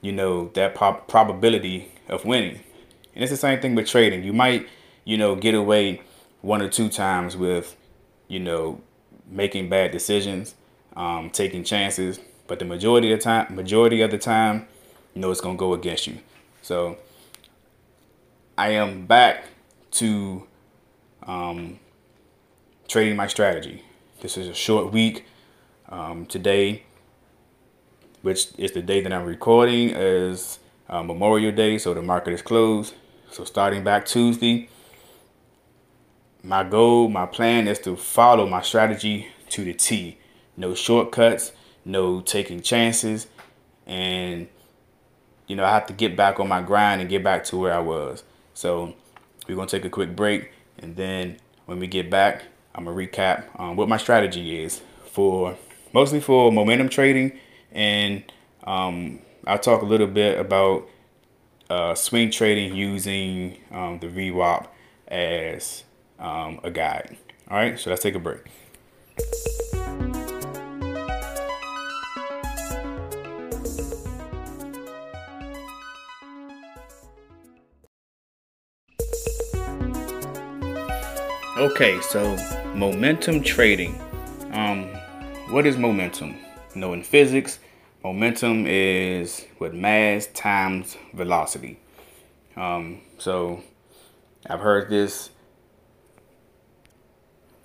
you 0.01 0.11
know 0.11 0.49
that 0.49 0.75
pop- 0.75 1.07
probability 1.07 1.91
of 2.09 2.25
winning. 2.25 2.59
And 3.13 3.23
it's 3.23 3.31
the 3.31 3.37
same 3.37 3.61
thing 3.61 3.75
with 3.75 3.87
trading. 3.87 4.23
You 4.23 4.33
might, 4.33 4.67
you 5.05 5.17
know, 5.17 5.35
get 5.35 5.55
away 5.55 6.01
one 6.41 6.62
or 6.62 6.67
two 6.67 6.89
times 6.89 7.38
with, 7.38 7.77
you 8.27 8.39
know, 8.39 8.81
making 9.27 9.69
bad 9.69 9.91
decisions, 9.91 10.55
um, 10.95 11.29
taking 11.29 11.63
chances, 11.63 12.19
but 12.47 12.59
the 12.59 12.65
majority 12.65 13.12
of 13.12 13.19
the 13.19 13.24
time, 13.24 13.55
majority 13.55 14.01
of 14.01 14.12
the 14.12 14.17
time, 14.17 14.67
you 15.13 15.21
know, 15.21 15.31
it's 15.31 15.41
gonna 15.41 15.57
go 15.57 15.74
against 15.74 16.07
you. 16.07 16.17
So 16.62 16.97
I 18.57 18.69
am 18.71 19.05
back 19.05 19.45
to 19.91 20.45
um, 21.24 21.79
trading 22.88 23.15
my 23.15 23.27
strategy. 23.27 23.83
This 24.21 24.38
is 24.38 24.47
a 24.47 24.53
short 24.53 24.91
week. 24.91 25.25
Um, 25.88 26.25
today, 26.25 26.83
which 28.24 28.47
is 28.57 28.71
the 28.71 28.81
day 28.81 29.01
that 29.01 29.13
I'm 29.13 29.25
recording, 29.25 29.91
is 29.91 30.57
uh, 30.89 31.03
Memorial 31.03 31.51
Day, 31.51 31.77
so 31.77 31.93
the 31.93 32.01
market 32.01 32.33
is 32.33 32.41
closed. 32.41 32.95
So 33.29 33.43
starting 33.43 33.83
back 33.83 34.05
Tuesday, 34.07 34.67
my 36.45 36.63
goal, 36.63 37.09
my 37.09 37.25
plan 37.25 37.67
is 37.67 37.79
to 37.79 37.95
follow 37.95 38.47
my 38.47 38.61
strategy 38.61 39.27
to 39.49 39.63
the 39.63 39.73
T. 39.73 40.17
No 40.55 40.73
shortcuts, 40.73 41.51
no 41.83 42.21
taking 42.21 42.61
chances, 42.61 43.27
and 43.85 44.47
you 45.47 45.55
know 45.55 45.65
I 45.65 45.71
have 45.71 45.87
to 45.87 45.93
get 45.93 46.15
back 46.15 46.39
on 46.39 46.47
my 46.47 46.61
grind 46.61 47.01
and 47.01 47.09
get 47.09 47.23
back 47.23 47.43
to 47.45 47.57
where 47.57 47.73
I 47.73 47.79
was. 47.79 48.23
So 48.53 48.93
we're 49.47 49.55
gonna 49.55 49.67
take 49.67 49.85
a 49.85 49.89
quick 49.89 50.15
break, 50.15 50.51
and 50.77 50.95
then 50.95 51.37
when 51.65 51.79
we 51.79 51.87
get 51.87 52.09
back, 52.09 52.43
I'm 52.73 52.85
gonna 52.85 52.95
recap 52.95 53.59
um, 53.59 53.75
what 53.75 53.89
my 53.89 53.97
strategy 53.97 54.61
is 54.61 54.81
for 55.11 55.57
mostly 55.93 56.19
for 56.19 56.51
momentum 56.51 56.89
trading 56.89 57.39
and 57.71 58.23
um, 58.65 59.19
I'll 59.45 59.59
talk 59.59 59.81
a 59.81 59.85
little 59.85 60.07
bit 60.07 60.39
about 60.39 60.89
uh, 61.69 61.95
swing 61.95 62.31
trading 62.31 62.75
using 62.75 63.57
um, 63.71 63.99
the 63.99 64.07
VWAP 64.07 64.67
as 65.07 65.83
um, 66.19 66.60
a 66.63 66.72
guide. 66.72 67.17
All 67.50 67.57
right, 67.57 67.79
so 67.79 67.89
let's 67.89 68.01
take 68.01 68.15
a 68.15 68.19
break. 68.19 68.41
Okay, 81.57 82.00
so 82.01 82.36
momentum 82.75 83.41
trading. 83.41 84.00
Um, 84.51 84.88
what 85.50 85.65
is 85.65 85.77
momentum? 85.77 86.36
You 86.74 86.81
know, 86.81 86.93
in 86.93 87.01
physics, 87.01 87.60
momentum 88.03 88.65
is 88.67 89.45
what 89.57 89.74
mass 89.74 90.27
times 90.27 90.98
velocity. 91.13 91.79
Um, 92.55 93.01
so 93.17 93.63
I've 94.48 94.60
heard 94.60 94.89
this 94.89 95.29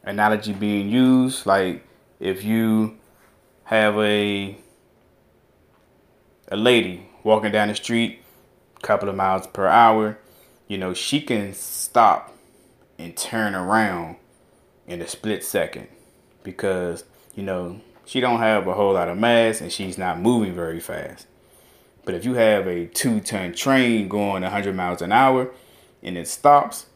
analogy 0.02 0.52
being 0.52 0.88
used 0.88 1.46
like 1.46 1.86
if 2.18 2.42
you 2.44 2.96
have 3.64 3.96
a 3.98 4.56
a 6.48 6.56
lady 6.56 7.06
walking 7.22 7.52
down 7.52 7.68
the 7.68 7.74
street 7.74 8.22
a 8.76 8.80
couple 8.80 9.08
of 9.08 9.14
miles 9.14 9.46
per 9.46 9.66
hour 9.66 10.18
you 10.68 10.78
know 10.78 10.94
she 10.94 11.20
can 11.20 11.52
stop 11.52 12.34
and 12.98 13.16
turn 13.16 13.54
around 13.54 14.16
in 14.86 15.00
a 15.00 15.06
split 15.06 15.44
second 15.44 15.86
because 16.42 17.04
you 17.34 17.42
know 17.42 17.80
she 18.04 18.18
don't 18.18 18.40
have 18.40 18.66
a 18.66 18.74
whole 18.74 18.94
lot 18.94 19.08
of 19.08 19.16
mass 19.16 19.60
and 19.60 19.72
she's 19.72 19.96
not 19.96 20.18
moving 20.18 20.52
very 20.52 20.80
fast. 20.80 21.28
But 22.04 22.16
if 22.16 22.24
you 22.24 22.34
have 22.34 22.66
a 22.66 22.86
two-ton 22.86 23.52
train 23.52 24.08
going 24.08 24.42
100 24.42 24.74
miles 24.74 25.00
an 25.00 25.12
hour 25.12 25.52
and 26.02 26.18
it 26.18 26.26
stops 26.26 26.86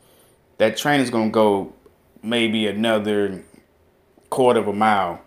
that 0.59 0.77
train 0.77 1.01
is 1.01 1.11
going 1.11 1.29
to 1.29 1.33
go 1.33 1.73
maybe 2.25 2.67
another 2.67 3.45
quarter 4.31 4.61
of 4.61 4.69
a 4.69 4.73
mile 4.73 5.21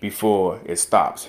before 0.00 0.60
it 0.64 0.78
stops 0.78 1.28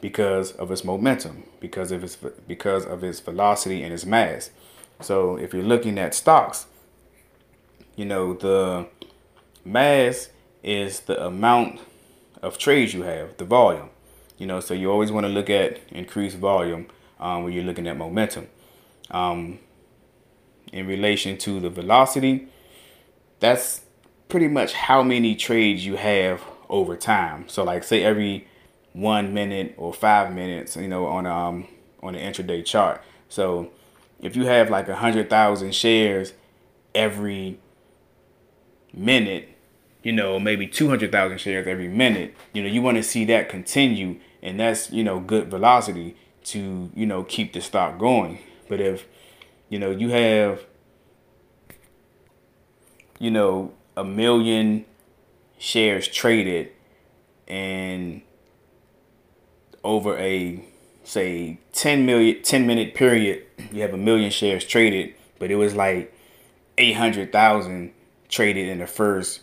because 0.00 0.52
of 0.52 0.70
its 0.70 0.84
momentum 0.84 1.44
because 1.60 1.92
of 1.92 2.02
its 2.02 2.16
because 2.46 2.84
of 2.86 3.04
its 3.04 3.20
velocity 3.20 3.82
and 3.82 3.92
its 3.92 4.06
mass 4.06 4.50
so 5.00 5.36
if 5.36 5.52
you're 5.52 5.62
looking 5.62 5.98
at 5.98 6.14
stocks 6.14 6.66
you 7.98 8.04
know, 8.04 8.32
the 8.32 8.86
mass 9.64 10.30
is 10.62 11.00
the 11.00 11.26
amount 11.26 11.80
of 12.40 12.56
trades 12.56 12.94
you 12.94 13.02
have, 13.02 13.36
the 13.38 13.44
volume. 13.44 13.90
You 14.38 14.46
know, 14.46 14.60
so 14.60 14.72
you 14.72 14.88
always 14.88 15.10
want 15.10 15.26
to 15.26 15.32
look 15.32 15.50
at 15.50 15.80
increased 15.88 16.36
volume 16.38 16.86
um, 17.18 17.42
when 17.42 17.52
you're 17.52 17.64
looking 17.64 17.88
at 17.88 17.96
momentum. 17.96 18.46
Um, 19.10 19.58
in 20.72 20.86
relation 20.86 21.38
to 21.38 21.58
the 21.58 21.70
velocity, 21.70 22.46
that's 23.40 23.80
pretty 24.28 24.48
much 24.48 24.72
how 24.72 25.02
many 25.02 25.34
trades 25.34 25.84
you 25.84 25.96
have 25.96 26.42
over 26.68 26.96
time. 26.96 27.48
So, 27.48 27.64
like, 27.64 27.84
say 27.84 28.02
every 28.02 28.46
one 28.92 29.32
minute 29.32 29.74
or 29.76 29.92
five 29.92 30.34
minutes, 30.34 30.76
you 30.76 30.88
know, 30.88 31.06
on 31.06 31.26
um 31.26 31.66
on 32.02 32.14
the 32.14 32.20
intraday 32.20 32.64
chart. 32.64 33.02
So, 33.28 33.70
if 34.20 34.36
you 34.36 34.46
have 34.46 34.70
like 34.70 34.88
a 34.88 34.96
hundred 34.96 35.30
thousand 35.30 35.74
shares 35.74 36.32
every 36.94 37.58
minute, 38.92 39.48
you 40.02 40.12
know, 40.12 40.38
maybe 40.38 40.66
200,000 40.66 41.38
shares 41.38 41.66
every 41.66 41.88
minute, 41.88 42.34
you 42.52 42.62
know, 42.62 42.68
you 42.68 42.82
want 42.82 42.96
to 42.96 43.02
see 43.02 43.24
that 43.26 43.48
continue. 43.48 44.18
And 44.42 44.60
that's, 44.60 44.90
you 44.90 45.02
know, 45.02 45.20
good 45.20 45.50
velocity 45.50 46.16
to, 46.44 46.90
you 46.94 47.06
know, 47.06 47.24
keep 47.24 47.52
the 47.52 47.60
stock 47.60 47.98
going. 47.98 48.38
But 48.68 48.80
if, 48.80 49.06
you 49.68 49.78
know, 49.78 49.90
you 49.90 50.10
have, 50.10 50.64
you 53.18 53.30
know, 53.30 53.74
a 53.98 54.04
million 54.04 54.84
shares 55.58 56.06
traded 56.06 56.70
and 57.46 58.22
over 59.82 60.16
a 60.18 60.64
say 61.04 61.58
10 61.72 62.04
million 62.06 62.42
10 62.42 62.66
minute 62.66 62.94
period 62.94 63.44
you 63.72 63.82
have 63.82 63.94
a 63.94 63.96
million 63.96 64.30
shares 64.30 64.64
traded 64.64 65.14
but 65.38 65.50
it 65.50 65.56
was 65.56 65.74
like 65.74 66.14
800,000 66.78 67.92
traded 68.28 68.68
in 68.68 68.78
the 68.78 68.86
first 68.86 69.40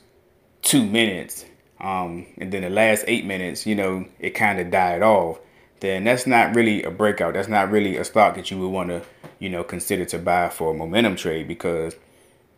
two 0.62 0.84
minutes, 0.84 1.46
um, 1.80 2.26
and 2.38 2.52
then 2.52 2.63
the 2.63 2.70
last 2.70 3.04
eight 3.08 3.26
minutes, 3.26 3.65
you 3.65 3.76
know, 3.76 4.06
it 4.20 4.32
kind 4.32 4.60
of 4.60 4.72
died 4.72 5.02
off, 5.02 5.39
then 5.82 6.06
that's 6.06 6.26
not 6.26 6.56
really 6.56 6.84
a 6.84 6.91
breakout. 6.91 7.34
That's 7.34 7.48
not 7.48 7.70
really 7.70 7.98
a 7.98 8.06
stock 8.06 8.36
that 8.36 8.50
you 8.50 8.58
would 8.60 8.70
want 8.70 8.89
to, 8.89 9.02
you 9.39 9.50
know, 9.50 9.63
consider 9.63 10.06
to 10.06 10.18
buy 10.18 10.50
for 10.50 10.72
a 10.72 10.74
momentum 10.74 11.15
trade 11.15 11.48
because 11.48 11.96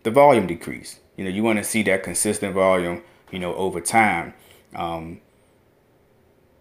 the 0.08 0.12
volume 0.12 0.48
decreased. 0.48 1.02
You 1.18 1.26
know, 1.26 1.30
you 1.30 1.44
want 1.44 1.58
to 1.58 1.66
see 1.66 1.84
that 1.84 2.02
consistent 2.02 2.54
volume, 2.54 3.04
you 3.30 3.40
know, 3.40 3.54
over 3.56 3.82
time, 3.82 4.34
um, 4.74 5.20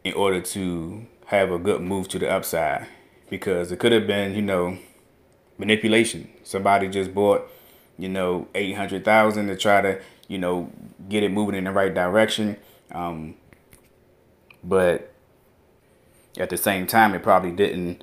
in 0.03 0.15
order 0.15 0.41
to 0.41 1.07
have 1.27 1.53
a 1.53 1.59
good 1.61 1.81
move 1.81 2.09
to 2.09 2.19
the 2.19 2.29
upside. 2.29 2.89
Because 3.31 3.71
it 3.71 3.79
could 3.79 3.93
have 3.93 4.05
been, 4.05 4.35
you 4.35 4.43
know, 4.43 4.79
manipulation. 5.59 6.29
Somebody 6.43 6.89
just 6.89 7.15
bought 7.15 7.49
you 7.97 8.09
know, 8.09 8.49
800,000 8.57 9.47
to 9.47 9.57
try 9.57 9.81
to, 9.81 10.01
you 10.27 10.39
know, 10.39 10.73
get 11.09 11.23
it 11.23 11.31
moving 11.31 11.55
in 11.55 11.65
the 11.65 11.71
right 11.71 11.95
direction. 11.95 12.57
Um, 12.91 13.37
but 14.65 15.13
at 16.37 16.51
the 16.51 16.57
same 16.57 16.89
time, 16.89 17.15
it 17.15 17.23
probably 17.23 17.53
didn't 17.53 18.03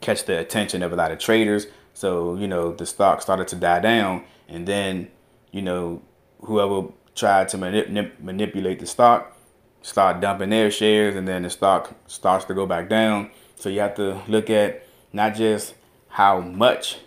catch 0.00 0.24
the 0.24 0.38
attention 0.38 0.84
of 0.84 0.92
a 0.92 0.96
lot 0.96 1.10
of 1.10 1.18
traders. 1.18 1.66
So, 1.98 2.36
you 2.36 2.46
know, 2.46 2.72
the 2.72 2.86
stock 2.86 3.22
started 3.22 3.48
to 3.48 3.56
die 3.56 3.80
down. 3.80 4.22
And 4.46 4.68
then, 4.68 5.08
you 5.50 5.62
know, 5.62 6.00
whoever 6.42 6.92
tried 7.16 7.48
to 7.48 7.58
manip- 7.58 8.20
manipulate 8.20 8.78
the 8.78 8.86
stock 8.86 9.36
start 9.82 10.20
dumping 10.20 10.50
their 10.50 10.70
shares 10.70 11.16
and 11.16 11.26
then 11.26 11.42
the 11.42 11.50
stock 11.50 11.96
starts 12.06 12.44
to 12.44 12.54
go 12.54 12.66
back 12.66 12.88
down. 12.88 13.32
So 13.56 13.68
you 13.68 13.80
have 13.80 13.96
to 13.96 14.22
look 14.28 14.48
at 14.48 14.86
not 15.12 15.34
just 15.34 15.74
how 16.06 16.40
much 16.40 16.98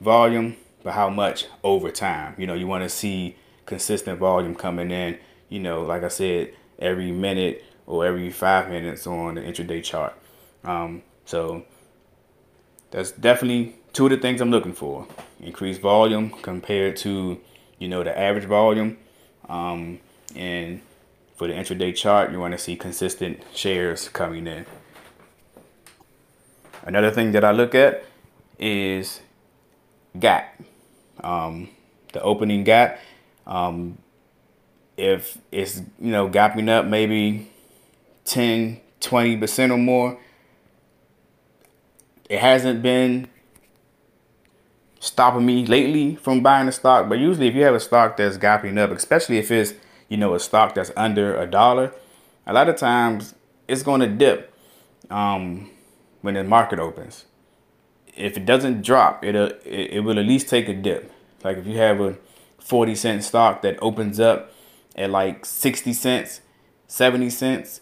volume 0.00 0.56
but 0.82 0.94
how 0.94 1.10
much 1.10 1.44
over 1.62 1.90
time. 1.90 2.34
You 2.38 2.46
know, 2.46 2.54
you 2.54 2.66
want 2.66 2.84
to 2.84 2.88
see 2.88 3.36
consistent 3.66 4.18
volume 4.18 4.54
coming 4.54 4.90
in, 4.90 5.18
you 5.50 5.60
know, 5.60 5.82
like 5.82 6.04
I 6.04 6.08
said, 6.08 6.54
every 6.78 7.12
minute 7.12 7.66
or 7.84 8.06
every 8.06 8.30
five 8.30 8.70
minutes 8.70 9.06
on 9.06 9.34
the 9.34 9.42
intraday 9.42 9.84
chart. 9.84 10.14
Um, 10.64 11.02
so 11.26 11.66
that's 12.90 13.10
definitely 13.10 13.74
two 13.98 14.04
of 14.04 14.10
the 14.10 14.16
things 14.16 14.40
I'm 14.40 14.52
looking 14.52 14.74
for. 14.74 15.08
Increased 15.40 15.80
volume 15.80 16.30
compared 16.30 16.96
to, 16.98 17.40
you 17.80 17.88
know, 17.88 18.04
the 18.04 18.16
average 18.16 18.44
volume. 18.44 18.96
Um, 19.48 19.98
and 20.36 20.82
for 21.34 21.48
the 21.48 21.54
intraday 21.54 21.96
chart, 21.96 22.30
you 22.30 22.38
want 22.38 22.52
to 22.52 22.58
see 22.58 22.76
consistent 22.76 23.42
shares 23.52 24.08
coming 24.08 24.46
in. 24.46 24.66
Another 26.84 27.10
thing 27.10 27.32
that 27.32 27.42
I 27.42 27.50
look 27.50 27.74
at 27.74 28.04
is 28.56 29.20
gap, 30.16 30.62
um, 31.24 31.68
the 32.12 32.22
opening 32.22 32.62
gap. 32.62 33.00
Um, 33.48 33.98
if 34.96 35.38
it's 35.50 35.78
you 36.00 36.12
know 36.12 36.28
gapping 36.28 36.68
up 36.68 36.86
maybe 36.86 37.50
10, 38.26 38.80
20 39.00 39.36
percent 39.38 39.72
or 39.72 39.78
more, 39.78 40.20
it 42.30 42.38
hasn't 42.38 42.80
been 42.80 43.26
stopping 45.00 45.46
me 45.46 45.66
lately 45.66 46.16
from 46.16 46.42
buying 46.42 46.66
the 46.66 46.72
stock. 46.72 47.08
But 47.08 47.18
usually, 47.18 47.48
if 47.48 47.54
you 47.54 47.62
have 47.62 47.74
a 47.74 47.80
stock 47.80 48.16
that's 48.16 48.38
gapping 48.38 48.78
up, 48.78 48.90
especially 48.90 49.38
if 49.38 49.50
it's 49.50 49.74
you 50.08 50.16
know 50.16 50.34
a 50.34 50.40
stock 50.40 50.74
that's 50.74 50.90
under 50.96 51.36
a 51.36 51.46
dollar, 51.46 51.92
a 52.46 52.52
lot 52.52 52.68
of 52.68 52.76
times 52.76 53.34
it's 53.66 53.82
going 53.82 54.00
to 54.00 54.06
dip 54.06 54.54
um, 55.10 55.70
when 56.22 56.34
the 56.34 56.44
market 56.44 56.78
opens 56.78 57.26
if 58.18 58.36
it 58.36 58.44
doesn't 58.44 58.82
drop, 58.82 59.24
it'll 59.24 59.46
it, 59.64 59.92
it 59.92 60.00
will 60.00 60.18
at 60.18 60.26
least 60.26 60.48
take 60.48 60.68
a 60.68 60.74
dip. 60.74 61.10
Like 61.44 61.56
if 61.56 61.66
you 61.66 61.78
have 61.78 62.00
a 62.00 62.18
40 62.58 62.94
cent 62.96 63.24
stock 63.24 63.62
that 63.62 63.78
opens 63.80 64.18
up 64.18 64.52
at 64.96 65.10
like 65.10 65.46
60 65.46 65.92
cents, 65.92 66.40
70 66.88 67.30
cents, 67.30 67.80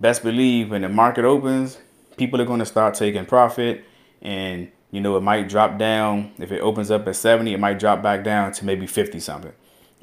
best 0.00 0.22
believe 0.22 0.70
when 0.70 0.82
the 0.82 0.88
market 0.88 1.24
opens, 1.24 1.78
people 2.16 2.40
are 2.40 2.44
going 2.44 2.60
to 2.60 2.66
start 2.66 2.94
taking 2.94 3.26
profit 3.26 3.84
and 4.22 4.70
you 4.90 5.00
know 5.00 5.16
it 5.16 5.22
might 5.22 5.48
drop 5.48 5.78
down 5.78 6.32
if 6.38 6.52
it 6.52 6.60
opens 6.60 6.90
up 6.90 7.06
at 7.06 7.16
70 7.16 7.52
it 7.52 7.60
might 7.60 7.78
drop 7.78 8.02
back 8.02 8.22
down 8.24 8.52
to 8.52 8.64
maybe 8.64 8.86
50 8.86 9.20
something 9.20 9.52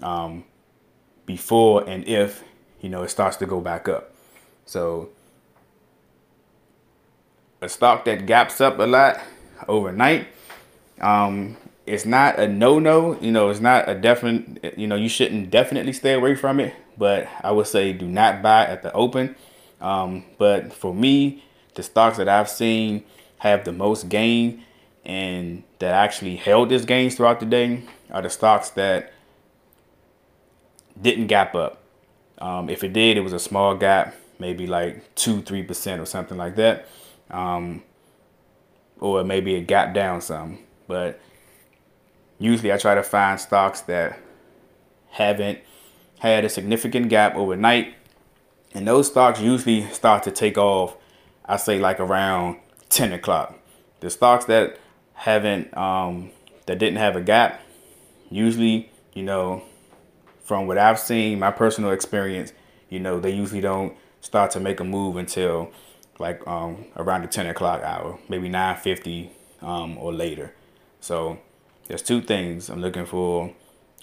um, 0.01 0.43
before 1.25 1.87
and 1.87 2.07
if 2.07 2.43
you 2.81 2.89
know 2.89 3.03
it 3.03 3.09
starts 3.09 3.37
to 3.37 3.45
go 3.45 3.61
back 3.61 3.87
up 3.87 4.13
so 4.65 5.09
a 7.63 7.69
stock 7.69 8.05
that 8.05 8.25
gaps 8.25 8.61
up 8.61 8.77
a 8.79 8.83
lot 8.83 9.21
overnight. 9.67 10.27
Um, 10.99 11.57
it's 11.85 12.05
not 12.05 12.37
a 12.39 12.47
no-no. 12.47 13.19
You 13.19 13.31
know, 13.31 13.49
it's 13.49 13.59
not 13.59 13.89
a 13.89 13.95
definite. 13.95 14.77
You 14.77 14.87
know, 14.87 14.95
you 14.95 15.09
shouldn't 15.09 15.49
definitely 15.49 15.93
stay 15.93 16.13
away 16.13 16.35
from 16.35 16.59
it. 16.59 16.73
But 16.97 17.27
I 17.41 17.51
would 17.51 17.67
say 17.67 17.93
do 17.93 18.07
not 18.07 18.41
buy 18.41 18.65
at 18.65 18.83
the 18.83 18.91
open. 18.93 19.35
Um, 19.81 20.25
but 20.37 20.73
for 20.73 20.93
me, 20.93 21.43
the 21.73 21.83
stocks 21.83 22.17
that 22.17 22.29
I've 22.29 22.49
seen 22.49 23.03
have 23.39 23.65
the 23.65 23.71
most 23.71 24.09
gain 24.09 24.63
and 25.05 25.63
that 25.79 25.93
actually 25.93 26.35
held 26.37 26.69
this 26.69 26.85
gains 26.85 27.15
throughout 27.15 27.39
the 27.39 27.45
day 27.45 27.83
are 28.11 28.21
the 28.21 28.29
stocks 28.29 28.69
that 28.71 29.11
didn't 30.99 31.27
gap 31.27 31.55
up. 31.55 31.79
Um, 32.37 32.69
if 32.69 32.83
it 32.83 32.93
did, 32.93 33.17
it 33.17 33.21
was 33.21 33.33
a 33.33 33.39
small 33.39 33.75
gap, 33.75 34.15
maybe 34.39 34.67
like 34.67 35.15
two, 35.15 35.41
three 35.41 35.63
percent 35.63 36.01
or 36.01 36.05
something 36.05 36.37
like 36.37 36.55
that, 36.55 36.87
um, 37.31 37.83
or 38.99 39.23
maybe 39.23 39.55
it 39.55 39.67
gap 39.67 39.93
down 39.93 40.21
some. 40.21 40.59
But 40.87 41.19
usually, 42.39 42.71
I 42.71 42.77
try 42.77 42.95
to 42.95 43.03
find 43.03 43.39
stocks 43.39 43.81
that 43.81 44.19
haven't 45.11 45.59
had 46.19 46.45
a 46.45 46.49
significant 46.49 47.09
gap 47.09 47.35
overnight, 47.35 47.95
and 48.73 48.87
those 48.87 49.07
stocks 49.07 49.39
usually 49.39 49.87
start 49.89 50.23
to 50.23 50.31
take 50.31 50.57
off. 50.57 50.95
I 51.45 51.57
say 51.57 51.79
like 51.79 51.99
around 51.99 52.57
ten 52.89 53.11
o'clock. 53.11 53.57
The 53.99 54.09
stocks 54.09 54.45
that 54.45 54.77
haven't 55.13 55.75
um, 55.77 56.31
that 56.65 56.79
didn't 56.79 56.97
have 56.97 57.15
a 57.15 57.21
gap, 57.21 57.61
usually, 58.29 58.91
you 59.13 59.23
know, 59.23 59.63
from 60.43 60.67
what 60.67 60.77
I've 60.77 60.99
seen, 60.99 61.39
my 61.39 61.51
personal 61.51 61.91
experience, 61.91 62.53
you 62.89 62.99
know, 62.99 63.19
they 63.19 63.31
usually 63.31 63.61
don't 63.61 63.95
start 64.21 64.51
to 64.51 64.59
make 64.59 64.79
a 64.79 64.83
move 64.83 65.17
until 65.17 65.71
like 66.19 66.45
um, 66.47 66.85
around 66.95 67.23
the 67.23 67.27
10 67.27 67.47
o'clock 67.47 67.81
hour, 67.81 68.19
maybe 68.29 68.49
9.50 68.49 69.29
um, 69.61 69.97
or 69.97 70.13
later. 70.13 70.53
So 70.99 71.39
there's 71.87 72.01
two 72.01 72.21
things 72.21 72.69
I'm 72.69 72.81
looking 72.81 73.05
for. 73.05 73.53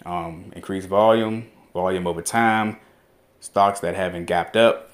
Um, 0.04 0.52
increased 0.56 0.88
volume, 0.88 1.50
volume 1.72 2.06
over 2.06 2.22
time, 2.22 2.78
stocks 3.38 3.80
that 3.80 3.94
haven't 3.94 4.24
gapped 4.24 4.56
up, 4.56 4.90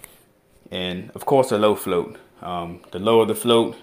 and 0.70 1.11
of 1.14 1.24
course 1.24 1.52
a 1.52 1.59
low 1.59 1.76
float. 1.76 2.18
Um, 2.42 2.81
the 2.90 2.98
lower 2.98 3.24
the 3.24 3.35
float, 3.35 3.76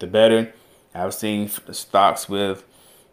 the 0.00 0.06
better. 0.06 0.52
I've 0.94 1.12
seen 1.12 1.48
stocks 1.48 2.28
with, 2.28 2.64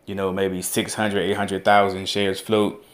you 0.05 0.13
know, 0.13 0.31
maybe 0.31 0.61
600, 0.61 1.19
800,000 1.19 2.07
shares 2.07 2.39
float 2.39 2.85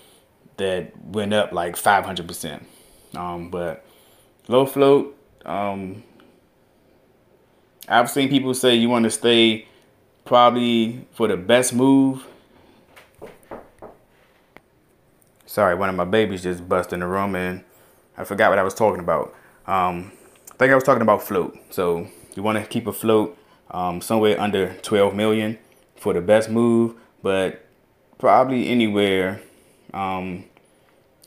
that 0.58 0.98
went 1.04 1.34
up 1.34 1.52
like 1.52 1.76
500%. 1.76 2.64
Um, 3.16 3.50
but 3.50 3.86
low 4.48 4.66
float, 4.66 5.18
um, 5.46 6.04
I've 7.88 8.10
seen 8.10 8.30
people 8.30 8.54
say 8.54 8.76
you 8.76 8.90
want 8.90 9.04
to 9.04 9.12
stay 9.12 9.68
probably 10.26 11.06
for 11.14 11.28
the 11.28 11.38
best 11.38 11.74
move. 11.74 12.26
Sorry, 15.46 15.76
one 15.76 15.90
of 15.90 15.96
my 15.96 16.06
babies 16.06 16.44
just 16.44 16.68
busted 16.68 16.94
in 16.94 17.00
the 17.02 17.08
room 17.08 17.36
and 17.36 17.64
I 18.18 18.24
forgot 18.24 18.50
what 18.50 18.60
I 18.60 18.64
was 18.64 18.74
talking 18.74 19.00
about. 19.00 19.34
Um, 19.66 20.12
I 20.52 20.56
think 20.58 20.72
I 20.72 20.76
was 20.76 20.84
talking 20.84 21.02
about 21.02 21.24
float. 21.24 21.58
So 21.70 22.08
you 22.36 22.44
want 22.44 22.58
to 22.58 22.66
keep 22.66 22.88
a 22.88 22.94
float 22.94 23.38
um, 23.72 24.02
somewhere 24.02 24.40
under 24.40 24.74
12 24.82 25.16
million 25.16 25.58
for 25.96 26.14
the 26.14 26.22
best 26.22 26.50
move, 26.50 26.96
but 27.22 27.66
probably 28.18 28.70
anywhere 28.70 29.42
um, 29.94 30.46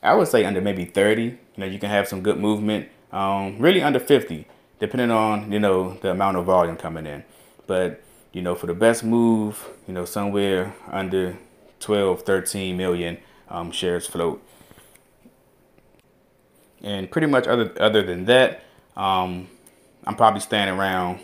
I 0.03 0.15
would 0.15 0.29
say 0.29 0.45
under 0.45 0.61
maybe 0.61 0.85
30. 0.85 1.23
You 1.23 1.39
know, 1.57 1.67
you 1.67 1.79
can 1.79 1.91
have 1.91 2.09
some 2.09 2.23
good 2.23 2.39
movement. 2.39 2.89
Um, 3.13 3.59
really 3.59 3.83
under 3.83 3.99
50, 3.99 4.47
depending 4.79 5.11
on, 5.11 5.51
you 5.51 5.59
know, 5.59 5.95
the 6.01 6.11
amount 6.11 6.37
of 6.37 6.45
volume 6.45 6.77
coming 6.77 7.07
in. 7.07 7.25
But, 7.67 8.03
you 8.33 8.41
know, 8.41 8.55
for 8.55 8.67
the 8.67 8.75
best 8.75 9.03
move, 9.03 9.69
you 9.87 9.95
know, 9.95 10.05
somewhere 10.05 10.75
under 10.91 11.37
12, 11.81 12.23
13 12.23 12.77
million 12.77 13.19
um, 13.49 13.73
shares 13.73 14.07
float. 14.07 14.43
And 16.83 17.11
pretty 17.11 17.27
much 17.27 17.47
other 17.47 17.75
other 17.79 18.03
than 18.03 18.25
that, 18.25 18.63
um, 18.97 19.49
I'm 20.05 20.15
probably 20.17 20.41
staying 20.41 20.69
around 20.69 21.21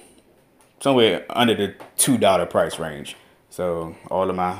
somewhere 0.87 1.27
under 1.31 1.53
the 1.53 1.75
two 1.97 2.17
dollar 2.17 2.47
price 2.47 2.79
range. 2.79 3.17
So 3.51 3.97
all 4.09 4.31
of 4.31 4.37
my 4.37 4.57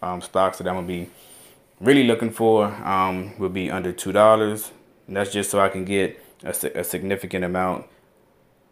um, 0.00 0.22
stocks 0.22 0.56
that 0.56 0.66
I'm 0.66 0.76
gonna 0.76 0.86
be 0.86 1.10
really 1.78 2.04
looking 2.04 2.30
for 2.30 2.64
um, 2.64 3.38
will 3.38 3.50
be 3.50 3.70
under 3.70 3.92
two 3.92 4.10
dollars. 4.10 4.70
And 5.06 5.14
that's 5.14 5.30
just 5.30 5.50
so 5.50 5.60
I 5.60 5.68
can 5.68 5.84
get 5.84 6.18
a, 6.42 6.54
a, 6.74 6.82
significant 6.82 7.44
amount. 7.44 7.84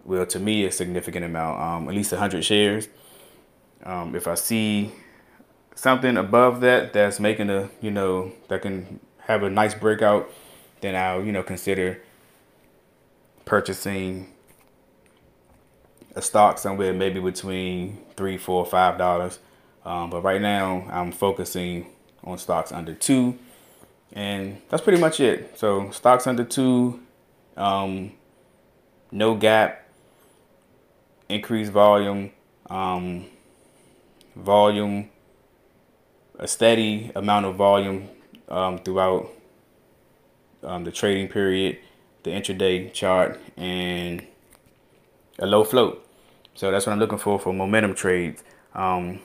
Well, 0.06 0.24
to 0.24 0.38
me, 0.38 0.64
a 0.64 0.72
significant 0.72 1.26
amount, 1.26 1.60
um, 1.60 1.88
at 1.90 1.94
least 1.94 2.14
hundred 2.14 2.46
shares. 2.46 2.88
Um, 3.82 4.16
if 4.16 4.26
I 4.26 4.34
see 4.34 4.90
something 5.74 6.16
above 6.16 6.62
that 6.62 6.94
that's 6.94 7.20
making 7.20 7.50
a 7.50 7.68
you 7.82 7.90
know 7.90 8.32
that 8.48 8.62
can 8.62 9.00
have 9.18 9.42
a 9.42 9.50
nice 9.50 9.74
breakout, 9.74 10.32
then 10.80 10.96
I'll 10.96 11.22
you 11.22 11.32
know 11.32 11.42
consider 11.42 12.00
purchasing 13.44 14.32
a 16.16 16.22
stock 16.22 16.58
somewhere 16.58 16.92
maybe 16.92 17.20
between 17.20 17.98
three, 18.16 18.38
four, 18.38 18.64
five 18.66 18.98
dollars. 18.98 19.38
Um, 19.84 20.10
but 20.10 20.22
right 20.22 20.40
now, 20.40 20.84
I'm 20.90 21.12
focusing 21.12 21.86
on 22.24 22.38
stocks 22.38 22.72
under 22.72 22.94
two. 22.94 23.38
And 24.12 24.60
that's 24.68 24.82
pretty 24.82 25.00
much 25.00 25.20
it. 25.20 25.58
So 25.58 25.90
stocks 25.90 26.26
under 26.26 26.42
two, 26.42 27.00
um, 27.56 28.12
no 29.12 29.34
gap, 29.34 29.88
increased 31.28 31.70
volume, 31.70 32.30
um, 32.70 33.26
volume, 34.34 35.10
a 36.38 36.48
steady 36.48 37.12
amount 37.14 37.46
of 37.46 37.56
volume 37.56 38.08
um, 38.48 38.78
throughout 38.78 39.30
um, 40.62 40.84
the 40.84 40.90
trading 40.90 41.28
period, 41.28 41.78
the 42.22 42.30
intraday 42.30 42.92
chart, 42.92 43.38
and 43.56 44.26
a 45.38 45.46
low 45.46 45.62
float. 45.62 46.05
So 46.56 46.70
that's 46.70 46.86
what 46.86 46.94
I'm 46.94 46.98
looking 46.98 47.18
for 47.18 47.38
for 47.38 47.52
momentum 47.52 47.94
trades. 47.94 48.42
Um, 48.74 49.20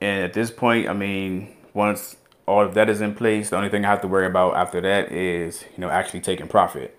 and 0.00 0.24
at 0.24 0.32
this 0.32 0.50
point, 0.50 0.88
I 0.88 0.92
mean, 0.92 1.56
once 1.72 2.16
all 2.46 2.64
of 2.64 2.74
that 2.74 2.88
is 2.88 3.00
in 3.00 3.14
place, 3.14 3.50
the 3.50 3.56
only 3.56 3.68
thing 3.68 3.84
I 3.84 3.88
have 3.88 4.00
to 4.02 4.08
worry 4.08 4.26
about 4.26 4.56
after 4.56 4.80
that 4.80 5.10
is, 5.10 5.64
you 5.76 5.80
know, 5.80 5.90
actually 5.90 6.20
taking 6.20 6.46
profit 6.46 6.96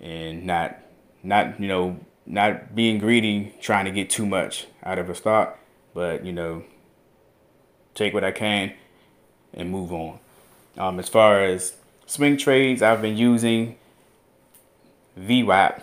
and 0.00 0.44
not, 0.44 0.78
not, 1.22 1.60
you 1.60 1.68
know, 1.68 2.00
not 2.26 2.74
being 2.74 2.98
greedy, 2.98 3.54
trying 3.60 3.84
to 3.84 3.92
get 3.92 4.10
too 4.10 4.26
much 4.26 4.66
out 4.82 4.98
of 4.98 5.08
a 5.08 5.14
stock, 5.14 5.58
but, 5.94 6.24
you 6.24 6.32
know, 6.32 6.64
take 7.94 8.14
what 8.14 8.24
I 8.24 8.32
can 8.32 8.72
and 9.54 9.70
move 9.70 9.92
on. 9.92 10.18
Um, 10.76 10.98
as 10.98 11.08
far 11.08 11.44
as 11.44 11.74
swing 12.04 12.36
trades, 12.36 12.82
I've 12.82 13.00
been 13.00 13.16
using 13.16 13.76
VWAP, 15.18 15.82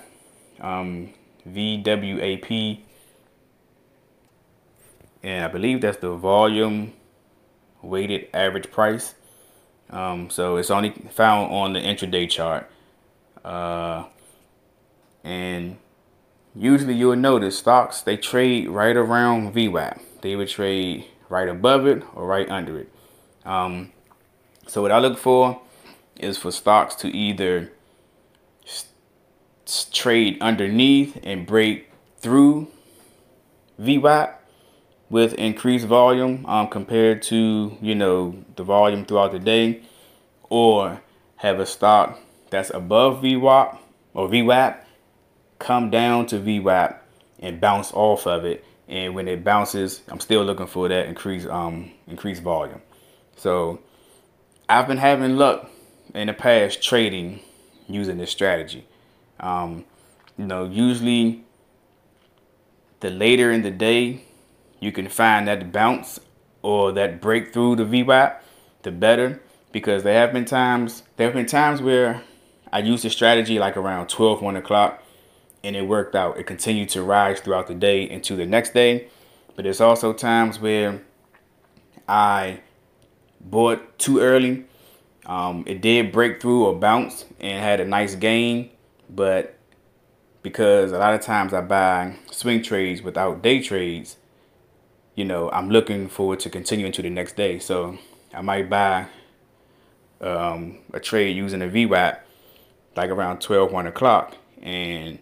um, 0.62 1.14
VWAP 1.48 2.80
and 5.24 5.46
I 5.46 5.48
believe 5.48 5.82
that's 5.82 5.98
the 5.98 6.14
volume 6.16 6.94
weighted 7.82 8.28
average 8.34 8.70
price. 8.70 9.16
Um, 9.90 10.30
so 10.30 10.58
it's 10.58 10.70
only 10.70 10.92
found 11.12 11.52
on 11.52 11.74
the 11.74 11.80
intraday 11.80 12.30
chart. 12.30 12.70
Uh, 13.44 14.06
and 15.24 15.78
usually 16.54 16.94
you'll 16.94 17.16
notice 17.16 17.58
stocks, 17.58 18.02
they 18.02 18.18
trade 18.18 18.68
right 18.70 18.98
around 18.98 19.54
VWAP. 19.54 20.00
They 20.22 20.36
would 20.36 20.50
trade 20.50 21.06
right 21.30 21.48
above 21.48 21.88
it 21.88 22.04
or 22.14 22.28
right 22.28 22.50
under 22.50 22.80
it. 22.80 22.90
Um, 23.46 23.94
so 24.68 24.82
what 24.82 24.92
I 24.92 25.00
look 25.00 25.18
for 25.18 25.62
is 26.20 26.38
for 26.38 26.52
stocks 26.52 26.96
to 26.96 27.08
either 27.16 27.72
trade 29.92 30.38
underneath 30.42 31.20
and 31.24 31.46
break 31.46 31.90
through 32.18 32.68
VWAP 33.80 34.36
with 35.10 35.34
increased 35.36 35.86
volume 35.86 36.46
um, 36.48 36.68
compared 36.68 37.22
to 37.22 37.78
you 37.82 37.96
know 37.96 38.44
the 38.56 38.64
volume 38.64 39.06
throughout 39.06 39.32
the 39.32 39.40
day 39.40 39.82
or 40.50 41.02
have 41.38 41.60
a 41.60 41.66
stock 41.66 42.20
that's 42.50 42.70
above 42.70 43.22
VWAP 43.22 43.78
or 44.14 44.28
VWAP 44.28 44.78
come 45.60 45.90
down 45.90 46.26
to 46.28 46.40
VWAP 46.40 46.98
and 47.40 47.60
bounce 47.60 47.92
off 47.94 48.26
of 48.28 48.46
it. 48.46 48.64
And 48.88 49.16
when 49.16 49.28
it 49.28 49.44
bounces 49.44 50.02
I'm 50.08 50.20
still 50.20 50.44
looking 50.44 50.68
for 50.68 50.88
that 50.88 51.08
increased 51.08 51.48
um 51.48 51.92
increased 52.08 52.42
volume. 52.42 52.82
So 53.38 53.80
I've 54.70 54.88
been 54.88 54.98
having 54.98 55.38
luck 55.38 55.70
in 56.14 56.28
the 56.28 56.34
past 56.34 56.82
trading 56.82 57.40
using 57.88 58.18
this 58.18 58.32
strategy 58.32 58.88
um, 59.44 59.86
you 60.38 60.46
know 60.48 60.66
usually 60.66 61.44
the 63.02 63.12
later 63.12 63.52
in 63.52 63.64
the 63.64 63.72
day 63.72 64.24
you 64.80 64.92
can 64.92 65.10
find 65.10 65.48
that 65.48 65.72
bounce 65.72 66.20
or 66.64 66.92
that 66.94 67.22
breakthrough 67.22 67.76
to 67.78 67.86
VWAP, 67.86 68.38
the 68.84 68.92
better. 68.92 69.42
Because 69.72 70.04
there 70.04 70.16
have 70.16 70.34
been 70.34 70.46
times, 70.46 71.04
there 71.18 71.28
have 71.28 71.36
been 71.36 71.48
times 71.48 71.82
where 71.82 72.24
I 72.72 72.80
used 72.80 73.06
a 73.06 73.12
strategy 73.12 73.60
like 73.60 73.78
around 73.78 74.10
12, 74.10 74.42
1 74.42 74.56
o'clock 74.58 75.04
and 75.64 75.76
it 75.76 75.84
worked 75.88 76.16
out. 76.16 76.38
It 76.40 76.46
continued 76.46 76.90
to 76.90 77.04
rise 77.04 77.40
throughout 77.42 77.68
the 77.68 77.76
day 77.76 78.10
into 78.10 78.36
the 78.36 78.46
next 78.46 78.74
day. 78.74 79.10
But 79.56 79.64
there's 79.64 79.82
also 79.82 80.14
times 80.14 80.60
where 80.60 81.02
I 82.08 82.62
bought 83.42 84.00
too 84.00 84.20
early 84.20 84.66
Um, 85.26 85.64
it 85.68 85.82
did 85.82 86.12
break 86.12 86.42
through 86.42 86.66
or 86.66 86.76
bounce 86.76 87.26
and 87.40 87.64
had 87.64 87.80
a 87.82 87.86
nice 87.86 88.16
gain, 88.16 88.72
but 89.16 89.58
because 90.42 90.92
a 90.92 90.98
lot 90.98 91.14
of 91.14 91.22
times 91.22 91.54
I 91.54 91.62
buy 91.62 92.16
swing 92.32 92.62
trades 92.62 93.02
without 93.02 93.42
day 93.42 93.62
trades, 93.62 94.18
you 95.16 95.26
know, 95.26 95.50
I'm 95.52 95.70
looking 95.70 96.10
forward 96.10 96.40
to 96.42 96.50
continuing 96.50 96.92
to 96.94 97.02
the 97.02 97.10
next 97.10 97.36
day. 97.36 97.60
So 97.60 97.98
I 98.34 98.42
might 98.42 98.70
buy 98.70 99.08
um, 100.22 100.80
a 100.94 101.00
trade 101.00 101.36
using 101.38 101.62
a 101.62 101.68
VWAP 101.68 102.20
like 102.96 103.10
around 103.10 103.42
12, 103.42 103.72
1 103.72 103.88
o'clock. 103.88 104.38
And 104.62 105.20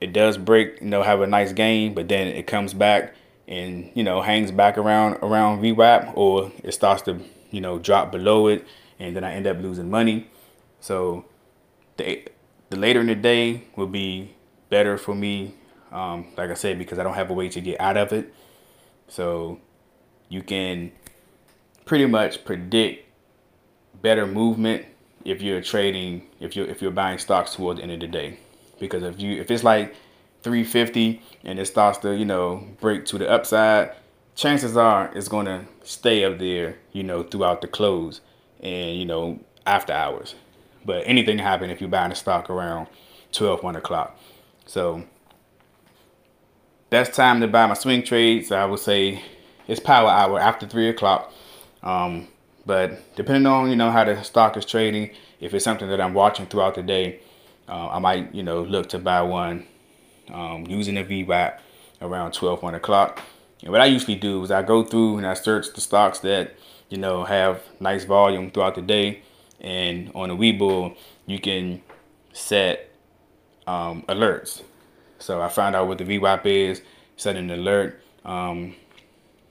it 0.00 0.12
does 0.12 0.38
break, 0.38 0.80
you 0.80 0.88
know, 0.88 1.02
have 1.02 1.20
a 1.20 1.26
nice 1.26 1.52
gain, 1.52 1.94
but 1.94 2.08
then 2.08 2.28
it 2.28 2.46
comes 2.46 2.74
back 2.74 3.14
and, 3.46 3.90
you 3.94 4.02
know, 4.02 4.22
hangs 4.22 4.50
back 4.50 4.78
around 4.78 5.14
around 5.22 5.60
VWAP 5.60 6.16
or 6.16 6.52
it 6.62 6.72
starts 6.72 7.02
to, 7.02 7.20
you 7.50 7.60
know, 7.60 7.78
drop 7.78 8.12
below 8.12 8.48
it 8.48 8.66
and 8.98 9.16
then 9.16 9.24
I 9.24 9.34
end 9.34 9.46
up 9.46 9.58
losing 9.60 9.90
money. 9.90 10.28
So 10.80 11.24
the 11.96 12.26
the 12.70 12.76
later 12.76 13.00
in 13.00 13.06
the 13.08 13.14
day 13.14 13.64
will 13.76 13.86
be 13.86 14.34
better 14.70 14.96
for 14.96 15.14
me. 15.14 15.54
Um, 15.92 16.26
like 16.36 16.50
I 16.50 16.54
said, 16.54 16.78
because 16.78 16.98
I 16.98 17.02
don't 17.02 17.14
have 17.14 17.30
a 17.30 17.34
way 17.34 17.48
to 17.48 17.60
get 17.60 17.80
out 17.80 17.96
of 17.96 18.12
it. 18.12 18.32
So 19.08 19.60
you 20.28 20.42
can 20.42 20.92
pretty 21.84 22.06
much 22.06 22.44
predict 22.44 23.06
better 24.00 24.26
movement 24.26 24.86
if 25.24 25.42
you're 25.42 25.60
trading 25.60 26.26
if 26.38 26.56
you're 26.56 26.66
if 26.66 26.80
you're 26.80 26.92
buying 26.92 27.18
stocks 27.18 27.54
toward 27.54 27.78
the 27.78 27.82
end 27.82 27.92
of 27.92 28.00
the 28.00 28.06
day. 28.06 28.38
Because 28.78 29.02
if 29.02 29.20
you 29.20 29.40
if 29.40 29.50
it's 29.50 29.64
like 29.64 29.94
350 30.42 31.20
and 31.44 31.58
it 31.58 31.66
starts 31.66 31.98
to, 31.98 32.16
you 32.16 32.24
know, 32.24 32.66
break 32.80 33.04
to 33.06 33.18
the 33.18 33.28
upside, 33.28 33.92
chances 34.36 34.76
are 34.76 35.10
it's 35.14 35.28
gonna 35.28 35.66
stay 35.82 36.24
up 36.24 36.38
there, 36.38 36.78
you 36.92 37.02
know, 37.02 37.24
throughout 37.24 37.60
the 37.60 37.68
close 37.68 38.20
and 38.60 38.96
you 38.96 39.04
know 39.04 39.40
after 39.66 39.92
hours. 39.92 40.36
But 40.84 41.02
anything 41.06 41.36
can 41.36 41.46
happen 41.46 41.70
if 41.70 41.80
you're 41.80 41.90
buying 41.90 42.12
a 42.12 42.14
stock 42.14 42.48
around 42.48 42.88
12, 43.32 43.62
1 43.62 43.76
o'clock. 43.76 44.18
So 44.66 45.04
that's 46.88 47.14
time 47.14 47.40
to 47.40 47.48
buy 47.48 47.66
my 47.66 47.74
swing 47.74 48.02
trades. 48.02 48.50
I 48.50 48.64
would 48.64 48.80
say 48.80 49.22
it's 49.68 49.80
power 49.80 50.08
hour 50.08 50.38
after 50.40 50.66
3 50.66 50.88
o'clock. 50.88 51.32
Um, 51.82 52.28
but 52.66 53.14
depending 53.16 53.46
on, 53.46 53.70
you 53.70 53.76
know, 53.76 53.90
how 53.90 54.04
the 54.04 54.22
stock 54.22 54.56
is 54.56 54.64
trading, 54.64 55.10
if 55.40 55.54
it's 55.54 55.64
something 55.64 55.88
that 55.88 56.00
I'm 56.00 56.14
watching 56.14 56.46
throughout 56.46 56.74
the 56.74 56.82
day, 56.82 57.20
uh, 57.68 57.88
I 57.88 57.98
might, 57.98 58.34
you 58.34 58.42
know, 58.42 58.62
look 58.62 58.88
to 58.90 58.98
buy 58.98 59.22
one 59.22 59.66
um, 60.32 60.66
using 60.66 60.96
a 60.98 61.04
VWAP 61.04 61.58
around 62.02 62.32
12, 62.32 62.62
1 62.62 62.74
o'clock. 62.74 63.22
And 63.62 63.70
what 63.70 63.80
I 63.80 63.86
usually 63.86 64.16
do 64.16 64.42
is 64.42 64.50
I 64.50 64.62
go 64.62 64.82
through 64.82 65.18
and 65.18 65.26
I 65.26 65.34
search 65.34 65.72
the 65.74 65.80
stocks 65.80 66.20
that 66.20 66.54
you 66.90 66.98
know, 66.98 67.24
have 67.24 67.62
nice 67.78 68.04
volume 68.04 68.50
throughout 68.50 68.74
the 68.74 68.82
day. 68.82 69.22
And 69.60 70.10
on 70.14 70.30
a 70.30 70.36
Webull, 70.36 70.96
you 71.26 71.38
can 71.38 71.82
set 72.32 72.90
um, 73.66 74.02
alerts. 74.08 74.62
So 75.18 75.42
I 75.42 75.48
found 75.48 75.76
out 75.76 75.86
what 75.86 75.98
the 75.98 76.04
VWAP 76.04 76.46
is, 76.46 76.82
set 77.16 77.36
an 77.36 77.50
alert 77.50 78.02
um, 78.24 78.74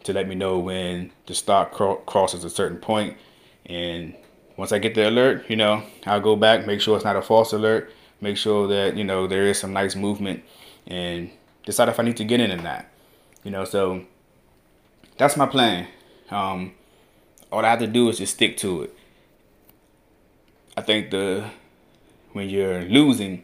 to 0.03 0.13
let 0.13 0.27
me 0.27 0.35
know 0.35 0.57
when 0.57 1.11
the 1.27 1.35
stock 1.35 1.71
cro- 1.71 1.97
crosses 1.97 2.43
a 2.43 2.49
certain 2.49 2.79
point. 2.79 3.17
And 3.65 4.15
once 4.57 4.71
I 4.71 4.79
get 4.79 4.95
the 4.95 5.07
alert, 5.07 5.45
you 5.47 5.55
know, 5.55 5.83
I'll 6.05 6.19
go 6.19 6.35
back, 6.35 6.65
make 6.65 6.81
sure 6.81 6.95
it's 6.95 7.05
not 7.05 7.15
a 7.15 7.21
false 7.21 7.53
alert, 7.53 7.93
make 8.19 8.35
sure 8.35 8.67
that, 8.67 8.97
you 8.97 9.03
know, 9.03 9.27
there 9.27 9.45
is 9.45 9.59
some 9.59 9.73
nice 9.73 9.95
movement 9.95 10.43
and 10.87 11.29
decide 11.65 11.87
if 11.89 11.99
I 11.99 12.03
need 12.03 12.17
to 12.17 12.25
get 12.25 12.39
in 12.39 12.51
or 12.51 12.61
not. 12.61 12.85
You 13.43 13.51
know, 13.51 13.63
so 13.63 14.05
that's 15.17 15.37
my 15.37 15.45
plan. 15.45 15.87
Um, 16.31 16.73
all 17.51 17.63
I 17.63 17.69
have 17.69 17.79
to 17.79 17.87
do 17.87 18.09
is 18.09 18.17
just 18.17 18.33
stick 18.33 18.57
to 18.57 18.83
it. 18.83 18.95
I 20.79 20.81
think 20.81 21.11
the 21.11 21.43
when 22.31 22.49
you're 22.49 22.83
losing, 22.83 23.43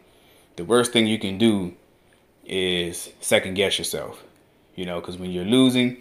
the 0.56 0.64
worst 0.64 0.94
thing 0.94 1.06
you 1.06 1.18
can 1.18 1.36
do 1.36 1.74
is 2.46 3.12
second 3.20 3.54
guess 3.54 3.78
yourself. 3.78 4.24
You 4.74 4.86
know, 4.86 5.00
because 5.00 5.18
when 5.18 5.30
you're 5.30 5.44
losing, 5.44 5.98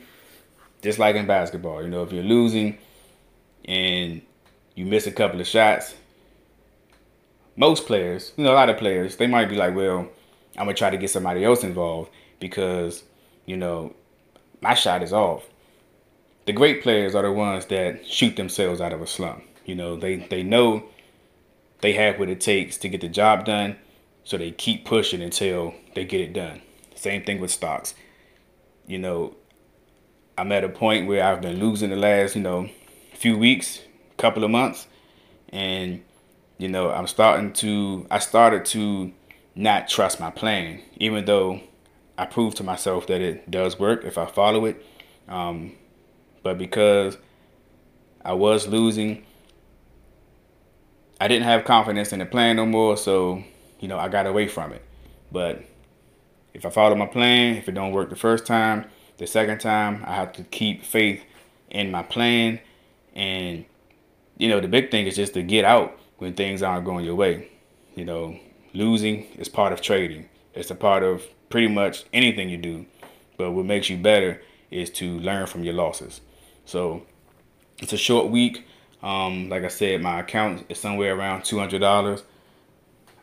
just 0.82 0.98
like 0.98 1.18
in 1.18 1.28
basketball, 1.28 1.84
you 1.84 1.90
know, 1.90 2.04
if 2.04 2.14
you're 2.14 2.24
losing 2.24 2.78
and 3.66 4.22
you 4.76 4.86
miss 4.86 5.08
a 5.08 5.12
couple 5.12 5.42
of 5.42 5.46
shots, 5.46 5.96
most 7.58 7.86
players, 7.86 8.32
you 8.38 8.46
know, 8.46 8.54
a 8.54 8.56
lot 8.56 8.70
of 8.70 8.78
players, 8.78 9.18
they 9.18 9.28
might 9.28 9.50
be 9.50 9.58
like, 9.58 9.76
well, 9.76 10.08
I'm 10.56 10.68
gonna 10.68 10.74
try 10.74 10.90
to 10.90 10.98
get 10.98 11.10
somebody 11.10 11.44
else 11.44 11.66
involved 11.66 12.12
because, 12.40 13.04
you 13.46 13.58
know, 13.58 13.94
my 14.62 14.74
shot 14.74 15.04
is 15.04 15.12
off 15.12 15.44
the 16.46 16.54
great 16.54 16.82
players 16.82 17.14
are 17.14 17.24
the 17.24 17.32
ones 17.32 17.66
that 17.66 18.08
shoot 18.08 18.38
themselves 18.38 18.80
out 18.80 18.94
of 18.94 19.02
a 19.02 19.08
slump. 19.08 19.44
You 19.66 19.76
know, 19.76 19.98
they, 19.98 20.18
they 20.18 20.44
know 20.44 20.84
they 21.86 21.94
have 21.94 22.18
what 22.18 22.30
it 22.30 22.42
takes 22.42 22.78
to 22.78 22.90
get 22.90 23.02
the 23.02 23.08
job 23.08 23.46
done, 23.46 23.76
so 24.24 24.40
they 24.40 24.50
keep 24.50 24.86
pushing 24.86 25.22
until 25.22 25.76
they 25.94 26.04
get 26.04 26.20
it 26.20 26.34
done. 26.34 26.60
Same 26.96 27.24
thing 27.24 27.40
with 27.40 27.52
stocks. 27.52 27.94
You 28.88 28.98
know, 28.98 29.36
I'm 30.36 30.52
at 30.52 30.64
a 30.64 30.70
point 30.70 31.08
where 31.08 31.24
I've 31.24 31.42
been 31.42 31.60
losing 31.60 31.92
the 31.92 31.96
last, 31.96 32.36
you 32.36 32.42
know, 32.42 32.72
few 33.14 33.38
weeks, 33.38 33.82
couple 34.18 34.44
of 34.44 34.50
months, 34.50 34.88
and 35.50 36.04
you 36.58 36.70
know, 36.70 36.90
I'm 36.90 37.06
starting 37.06 37.54
to 37.54 38.08
I 38.10 38.18
started 38.18 38.66
to 38.66 39.14
not 39.54 39.88
trust 39.88 40.20
my 40.20 40.32
plan, 40.32 40.82
even 40.98 41.26
though 41.26 41.62
I 42.18 42.26
proved 42.26 42.58
to 42.58 42.64
myself 42.64 43.06
that 43.06 43.22
it 43.22 43.52
does 43.52 43.78
work 43.78 44.04
if 44.06 44.18
I 44.18 44.26
follow 44.26 44.66
it. 44.66 44.84
Um, 45.28 45.74
but 46.42 46.58
because 46.58 47.20
I 48.24 48.34
was 48.34 48.68
losing, 48.68 49.24
I 51.20 51.28
didn't 51.28 51.46
have 51.46 51.66
confidence 51.66 52.12
in 52.12 52.20
the 52.20 52.26
plan 52.26 52.58
no 52.58 52.66
more. 52.66 52.98
So, 52.98 53.44
you 53.80 53.88
know, 53.88 53.98
I 53.98 54.10
got 54.10 54.26
away 54.28 54.48
from 54.48 54.74
it. 54.74 54.84
But 55.32 55.64
if 56.54 56.66
I 56.66 56.70
follow 56.70 56.96
my 56.96 57.06
plan, 57.06 57.56
if 57.56 57.68
it 57.68 57.74
don't 57.74 57.92
work 57.92 58.10
the 58.10 58.16
first 58.16 58.46
time, 58.46 58.86
the 59.18 59.28
second 59.28 59.60
time, 59.60 60.04
I 60.06 60.16
have 60.16 60.34
to 60.34 60.44
keep 60.44 60.84
faith 60.84 61.24
in 61.70 61.92
my 61.92 62.04
plan. 62.04 62.60
And, 63.16 63.66
you 64.38 64.50
know, 64.50 64.60
the 64.60 64.68
big 64.68 64.92
thing 64.92 65.08
is 65.08 65.16
just 65.16 65.34
to 65.36 65.44
get 65.44 65.66
out 65.66 65.98
when 66.18 66.34
things 66.34 66.62
aren't 66.62 66.86
going 66.86 67.06
your 67.06 67.16
way. 67.16 67.50
You 67.96 68.06
know, 68.06 68.40
losing 68.74 69.26
is 69.38 69.48
part 69.48 69.72
of 69.74 69.82
trading. 69.82 70.30
It's 70.54 70.72
a 70.72 70.76
part 70.76 71.04
of 71.04 71.24
pretty 71.50 71.68
much 71.68 72.06
anything 72.14 72.50
you 72.50 72.58
do. 72.58 72.86
But 73.38 73.52
what 73.52 73.66
makes 73.66 73.90
you 73.90 73.98
better 73.98 74.42
is 74.72 74.90
to 74.92 75.20
learn 75.20 75.48
from 75.48 75.64
your 75.64 75.74
losses. 75.74 76.22
So 76.66 77.06
it's 77.80 77.94
a 77.94 77.98
short 77.98 78.30
week. 78.30 78.66
Um, 79.06 79.50
like 79.50 79.64
I 79.64 79.68
said, 79.68 80.02
my 80.02 80.22
account 80.22 80.66
is 80.68 80.80
somewhere 80.80 81.16
around 81.16 81.46
two 81.46 81.60
hundred 81.60 81.80
dollars. 81.80 82.24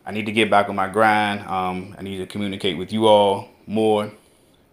I 0.07 0.13
need 0.13 0.27
to 0.27 0.33
get 0.33 0.49
back 0.49 0.69
on 0.69 0.77
my 0.77 0.89
grind. 0.89 1.41
Um, 1.41 1.97
I 1.99 2.03
need 2.03 2.19
to 2.19 2.27
communicate 2.27 2.79
with 2.79 2.93
you 2.93 3.09
all 3.09 3.49
more 3.67 4.13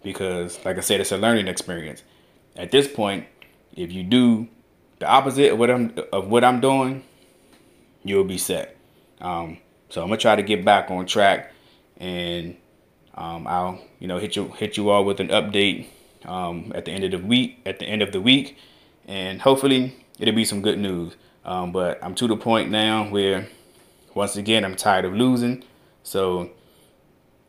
because, 0.04 0.64
like 0.64 0.78
I 0.78 0.82
said, 0.82 1.02
it's 1.02 1.12
a 1.12 1.18
learning 1.18 1.48
experience. 1.48 2.04
At 2.56 2.70
this 2.70 2.88
point, 2.88 3.26
if 3.76 3.92
you 3.92 4.04
do 4.04 4.48
the 5.00 5.08
opposite 5.08 5.52
of 5.52 5.58
what 5.58 5.72
I'm 5.72 5.96
of 6.14 6.28
what 6.28 6.44
I'm 6.44 6.62
doing, 6.62 7.04
you'll 8.04 8.24
be 8.24 8.38
set. 8.38 8.78
Um, 9.20 9.58
so 9.90 10.04
I'm 10.04 10.10
gonna 10.10 10.18
try 10.18 10.36
to 10.36 10.44
get 10.44 10.64
back 10.64 10.92
on 10.92 11.08
track, 11.08 11.52
and 11.98 12.56
um, 13.16 13.48
I'll 13.48 13.82
you 13.98 14.08
know 14.08 14.20
hit 14.20 14.36
you 14.36 14.50
hit 14.50 14.78
you 14.78 14.92
all 14.92 15.04
with 15.04 15.20
an 15.20 15.30
update 15.30 15.88
um, 16.26 16.72
at 16.76 16.86
the 16.86 16.92
end 16.92 17.04
of 17.04 17.10
the 17.10 17.18
week. 17.18 17.62
At 17.66 17.80
the 17.80 17.86
end 17.86 18.04
of 18.04 18.12
the 18.12 18.22
week, 18.22 18.58
and 19.08 19.42
hopefully 19.42 19.96
it'll 20.20 20.36
be 20.36 20.46
some 20.46 20.62
good 20.62 20.78
news. 20.78 21.16
Um, 21.46 21.72
but 21.72 22.04
I'm 22.04 22.14
to 22.16 22.28
the 22.28 22.36
point 22.38 22.70
now 22.70 23.10
where, 23.10 23.48
once 24.14 24.36
again, 24.36 24.64
I'm 24.64 24.76
tired 24.76 25.06
of 25.06 25.14
losing. 25.14 25.64
So 26.04 26.52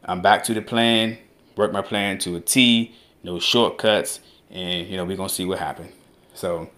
I'm 0.05 0.23
back 0.23 0.45
to 0.45 0.55
the 0.55 0.63
plan. 0.63 1.19
Work 1.57 1.73
my 1.73 1.83
plan 1.83 2.19
to 2.21 2.37
a 2.37 2.41
T. 2.41 2.95
No 3.23 3.39
shortcuts, 3.39 4.21
and 4.51 4.89
you 4.89 4.97
know 4.97 5.05
we're 5.05 5.17
gonna 5.17 5.29
see 5.29 5.45
what 5.45 5.59
happens. 5.59 5.93
So 6.33 6.71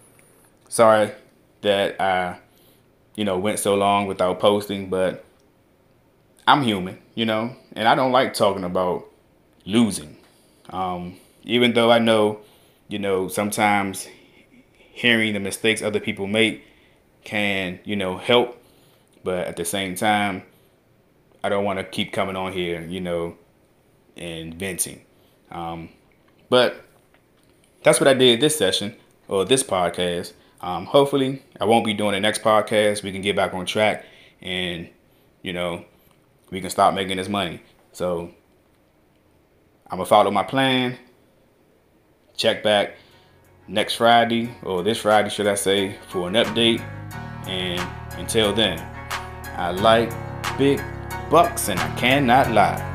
sorry 0.68 1.12
that 1.60 2.00
I, 2.00 2.38
you 3.14 3.24
know, 3.24 3.38
went 3.38 3.60
so 3.60 3.76
long 3.76 4.06
without 4.06 4.40
posting, 4.40 4.90
but 4.90 5.24
I'm 6.46 6.62
human, 6.62 6.98
you 7.14 7.24
know, 7.24 7.54
and 7.74 7.86
I 7.86 7.94
don't 7.94 8.10
like 8.10 8.34
talking 8.34 8.64
about 8.64 9.06
losing. 9.64 10.16
Um, 10.70 11.16
even 11.44 11.74
though 11.74 11.92
I 11.92 12.00
know, 12.00 12.40
you 12.88 12.98
know, 12.98 13.28
sometimes 13.28 14.08
hearing 15.02 15.32
the 15.32 15.40
mistakes 15.40 15.82
other 15.82 15.98
people 15.98 16.28
make 16.28 16.64
can, 17.24 17.80
you 17.84 17.96
know, 17.96 18.16
help, 18.16 18.64
but 19.24 19.48
at 19.48 19.56
the 19.56 19.64
same 19.64 19.96
time, 19.96 20.44
I 21.42 21.48
don't 21.48 21.64
want 21.64 21.80
to 21.80 21.84
keep 21.84 22.12
coming 22.12 22.36
on 22.36 22.52
here, 22.52 22.80
you 22.82 23.00
know, 23.00 23.36
and 24.16 24.54
venting. 24.54 25.02
Um, 25.50 25.88
but 26.48 26.84
that's 27.82 27.98
what 27.98 28.06
I 28.06 28.14
did 28.14 28.40
this 28.40 28.56
session 28.56 28.94
or 29.26 29.44
this 29.44 29.64
podcast. 29.64 30.34
Um, 30.60 30.86
hopefully, 30.86 31.42
I 31.60 31.64
won't 31.64 31.84
be 31.84 31.94
doing 31.94 32.12
the 32.12 32.20
next 32.20 32.42
podcast. 32.42 33.02
We 33.02 33.10
can 33.10 33.22
get 33.22 33.34
back 33.34 33.54
on 33.54 33.66
track 33.66 34.04
and, 34.40 34.88
you 35.42 35.52
know, 35.52 35.84
we 36.50 36.60
can 36.60 36.70
stop 36.70 36.94
making 36.94 37.16
this 37.16 37.28
money. 37.28 37.60
So 37.90 38.30
I'm 39.90 39.98
going 39.98 40.06
to 40.06 40.08
follow 40.08 40.30
my 40.30 40.44
plan 40.44 40.96
check 42.36 42.62
back 42.62 42.96
next 43.72 43.94
Friday, 43.94 44.50
or 44.62 44.82
this 44.82 44.98
Friday, 44.98 45.30
should 45.30 45.46
I 45.46 45.54
say, 45.54 45.96
for 46.08 46.28
an 46.28 46.34
update. 46.34 46.80
And 47.46 47.80
until 48.18 48.52
then, 48.52 48.78
I 49.56 49.70
like 49.70 50.12
big 50.58 50.80
bucks 51.30 51.68
and 51.68 51.80
I 51.80 51.88
cannot 51.96 52.52
lie. 52.52 52.91